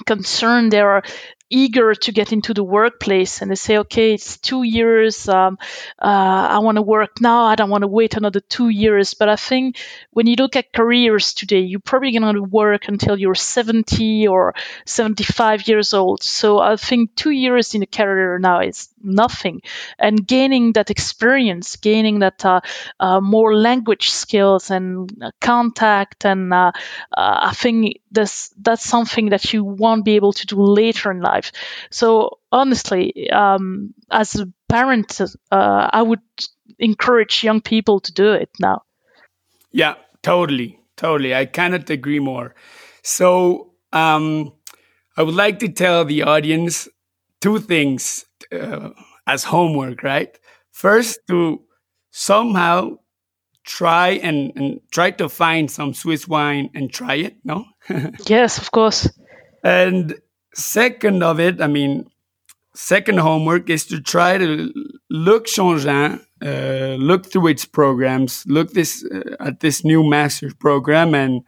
concerned 0.05 0.73
they 0.73 0.81
are 0.81 1.03
eager 1.51 1.95
to 1.95 2.13
get 2.13 2.33
into 2.33 2.55
the 2.55 2.65
workplace 2.65 3.41
and 3.41 3.51
they 3.51 3.55
say, 3.55 3.79
okay, 3.79 4.15
it's 4.15 4.39
two 4.39 4.63
years. 4.63 5.29
Um, 5.29 5.59
uh, 6.01 6.49
I 6.51 6.59
want 6.59 6.77
to 6.77 6.83
work 6.83 7.21
now. 7.21 7.45
I 7.45 7.55
don't 7.55 7.71
want 7.71 7.83
to 7.83 7.89
wait 7.89 8.17
another 8.17 8.41
two 8.41 8.69
years. 8.69 9.15
But 9.15 9.29
I 9.29 9.37
think 9.37 9.79
when 10.11 10.27
you 10.27 10.37
look 10.37 10.57
at 10.57 10.73
careers 10.73 11.35
today, 11.35 11.61
you're 11.61 11.81
probably 11.81 12.13
going 12.19 12.35
to 12.35 12.43
work 12.43 12.89
until 12.89 13.19
you're 13.19 13.35
70 13.35 14.29
or 14.29 14.55
75 14.85 15.69
years 15.69 15.95
old. 15.95 16.23
So 16.23 16.59
I 16.59 16.77
think 16.77 17.15
two 17.15 17.31
years 17.31 17.75
in 17.75 17.83
a 17.83 17.87
career 17.87 18.39
now 18.39 18.61
is 18.61 18.89
nothing. 19.07 19.63
And 19.99 20.27
gaining 20.27 20.73
that 20.73 20.91
experience, 20.91 21.77
gaining 21.77 22.19
that 22.19 22.45
uh, 22.45 22.61
uh, 23.01 23.21
more 23.21 23.57
language 23.57 24.11
skills 24.11 24.71
and 24.71 25.11
contact, 25.41 26.25
and 26.25 26.53
uh, 26.53 26.73
uh, 27.17 27.39
I 27.43 27.55
think 27.55 28.01
that's 28.11 28.51
that's 28.61 28.85
something 28.85 29.31
that 29.31 29.53
you 29.53 29.65
won't 29.65 30.05
be 30.05 30.17
able 30.17 30.33
to 30.33 30.47
do 30.47 30.61
later 30.61 31.11
in 31.11 31.21
life. 31.21 31.53
So 31.91 32.39
honestly, 32.51 33.31
um, 33.31 33.95
as 34.11 34.35
a 34.35 34.53
parent, 34.69 35.21
uh, 35.21 35.91
I 35.93 36.03
would 36.03 36.21
encourage 36.79 37.45
young 37.45 37.61
people 37.61 38.01
to 38.01 38.13
do 38.13 38.33
it 38.33 38.51
now. 38.61 38.83
Yeah, 39.73 39.95
totally, 40.23 40.81
totally. 40.97 41.35
I 41.35 41.47
cannot 41.47 41.91
agree 41.91 42.21
more. 42.21 42.55
So 43.03 43.73
um, 43.93 44.53
I 45.17 45.23
would 45.23 45.35
like 45.35 45.59
to 45.61 45.69
tell 45.69 46.05
the 46.05 46.23
audience 46.23 46.89
two 47.41 47.59
things 47.59 48.25
uh, 48.53 48.91
as 49.27 49.45
homework, 49.45 50.03
right? 50.03 50.39
First, 50.73 51.21
to 51.29 51.63
somehow 52.11 52.99
try 53.65 54.11
and, 54.11 54.53
and 54.57 54.81
try 54.91 55.11
to 55.11 55.29
find 55.29 55.71
some 55.71 55.93
Swiss 55.93 56.27
wine 56.29 56.71
and 56.75 56.93
try 56.93 57.15
it, 57.17 57.37
no? 57.45 57.65
yes, 58.27 58.59
of 58.59 58.71
course. 58.71 59.09
And 59.65 60.15
second 60.55 61.23
of 61.23 61.41
it, 61.41 61.61
I 61.61 61.67
mean, 61.67 62.09
second 62.75 63.19
homework 63.19 63.69
is 63.69 63.85
to 63.87 64.01
try 64.01 64.39
to 64.39 64.73
look 65.11 65.47
Changins, 65.47 66.21
uh, 66.45 66.97
look 66.99 67.27
through 67.27 67.49
its 67.49 67.65
programs, 67.65 68.45
look 68.47 68.73
this 68.73 69.05
uh, 69.05 69.37
at 69.41 69.61
this 69.61 69.85
new 69.85 70.09
master's 70.09 70.55
program, 70.55 71.15
and 71.15 71.43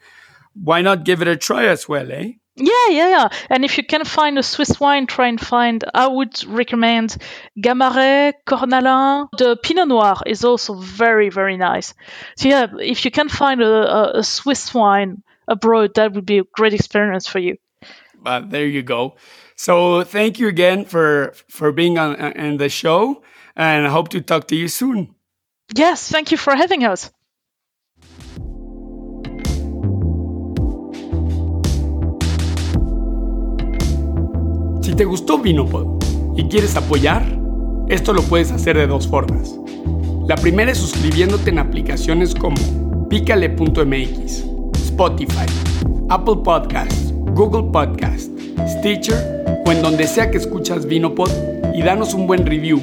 why 0.54 0.82
not 0.82 1.04
give 1.04 1.22
it 1.22 1.28
a 1.28 1.36
try 1.36 1.66
as 1.66 1.88
well, 1.88 2.10
eh? 2.10 2.32
Yeah, 2.58 2.88
yeah, 2.90 3.08
yeah. 3.08 3.28
And 3.48 3.64
if 3.64 3.78
you 3.78 3.84
can 3.84 4.04
find 4.04 4.38
a 4.38 4.42
Swiss 4.42 4.80
wine, 4.80 5.06
try 5.06 5.28
and 5.28 5.40
find. 5.40 5.84
I 5.94 6.08
would 6.08 6.44
recommend 6.44 7.16
Gamaret, 7.56 8.34
Cornalin. 8.46 9.28
The 9.38 9.56
Pinot 9.62 9.88
Noir 9.88 10.16
is 10.26 10.44
also 10.44 10.74
very, 10.74 11.30
very 11.30 11.56
nice. 11.56 11.94
So 12.36 12.48
yeah, 12.48 12.66
if 12.80 13.04
you 13.04 13.10
can 13.10 13.28
find 13.28 13.62
a, 13.62 14.18
a, 14.18 14.24
Swiss 14.24 14.74
wine, 14.74 15.22
abroad, 15.46 15.94
that 15.94 16.12
would 16.12 16.26
be 16.26 16.38
a 16.38 16.44
great 16.44 16.74
experience 16.74 17.28
for 17.28 17.38
you. 17.38 17.56
But 18.20 18.50
there 18.50 18.66
you 18.66 18.82
go. 18.82 19.14
So 19.54 20.02
thank 20.02 20.38
you 20.38 20.48
again 20.48 20.84
for 20.84 21.34
for 21.48 21.72
being 21.72 21.98
on 21.98 22.20
uh, 22.20 22.32
in 22.34 22.56
the 22.56 22.68
show, 22.68 23.22
and 23.56 23.86
I 23.86 23.90
hope 23.90 24.08
to 24.10 24.20
talk 24.20 24.48
to 24.48 24.56
you 24.56 24.68
soon. 24.68 25.14
Yes, 25.74 26.10
thank 26.10 26.32
you 26.32 26.38
for 26.38 26.54
having 26.54 26.84
us. 26.84 27.10
Si 34.88 34.94
te 34.94 35.04
gustó 35.04 35.36
Vinopod 35.36 36.02
y 36.34 36.44
quieres 36.44 36.74
apoyar, 36.74 37.22
esto 37.90 38.14
lo 38.14 38.22
puedes 38.22 38.50
hacer 38.52 38.74
de 38.78 38.86
dos 38.86 39.06
formas. 39.06 39.54
La 40.26 40.34
primera 40.34 40.72
es 40.72 40.78
suscribiéndote 40.78 41.50
en 41.50 41.58
aplicaciones 41.58 42.34
como 42.34 43.06
picale.mx, 43.10 44.44
Spotify, 44.86 45.44
Apple 46.08 46.36
Podcasts, 46.42 47.12
Google 47.34 47.70
Podcasts, 47.70 48.30
Stitcher 48.66 49.44
o 49.66 49.72
en 49.72 49.82
donde 49.82 50.06
sea 50.06 50.30
que 50.30 50.38
escuchas 50.38 50.86
Vinopod 50.86 51.32
y 51.74 51.82
danos 51.82 52.14
un 52.14 52.26
buen 52.26 52.46
review. 52.46 52.80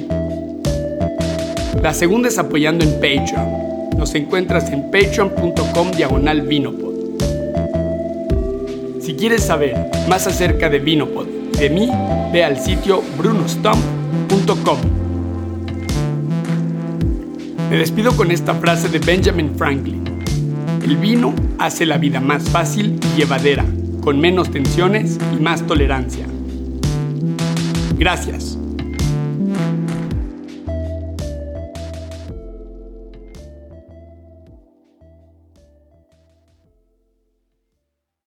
La 1.82 1.92
segunda 1.92 2.28
es 2.28 2.38
apoyando 2.38 2.84
en 2.84 2.92
Patreon. 3.00 3.98
Nos 3.98 4.14
encuentras 4.14 4.70
en 4.70 4.92
patreon.com 4.92 5.90
diagonal 5.90 6.42
Vinopod. 6.42 6.94
Si 9.00 9.14
quieres 9.14 9.42
saber 9.42 9.90
más 10.08 10.28
acerca 10.28 10.70
de 10.70 10.78
Vinopod 10.78 11.35
de 11.58 11.70
mí, 11.70 11.90
ve 12.32 12.44
al 12.44 12.58
sitio 12.58 13.02
brunostump.com. 13.16 14.78
Me 17.70 17.76
despido 17.78 18.16
con 18.16 18.30
esta 18.30 18.54
frase 18.54 18.88
de 18.88 18.98
Benjamin 18.98 19.54
Franklin. 19.56 20.04
El 20.84 20.96
vino 20.98 21.34
hace 21.58 21.86
la 21.86 21.98
vida 21.98 22.20
más 22.20 22.48
fácil 22.50 23.00
y 23.02 23.18
llevadera, 23.18 23.64
con 24.02 24.20
menos 24.20 24.50
tensiones 24.50 25.18
y 25.34 25.42
más 25.42 25.66
tolerancia. 25.66 26.26
Gracias. 27.98 28.58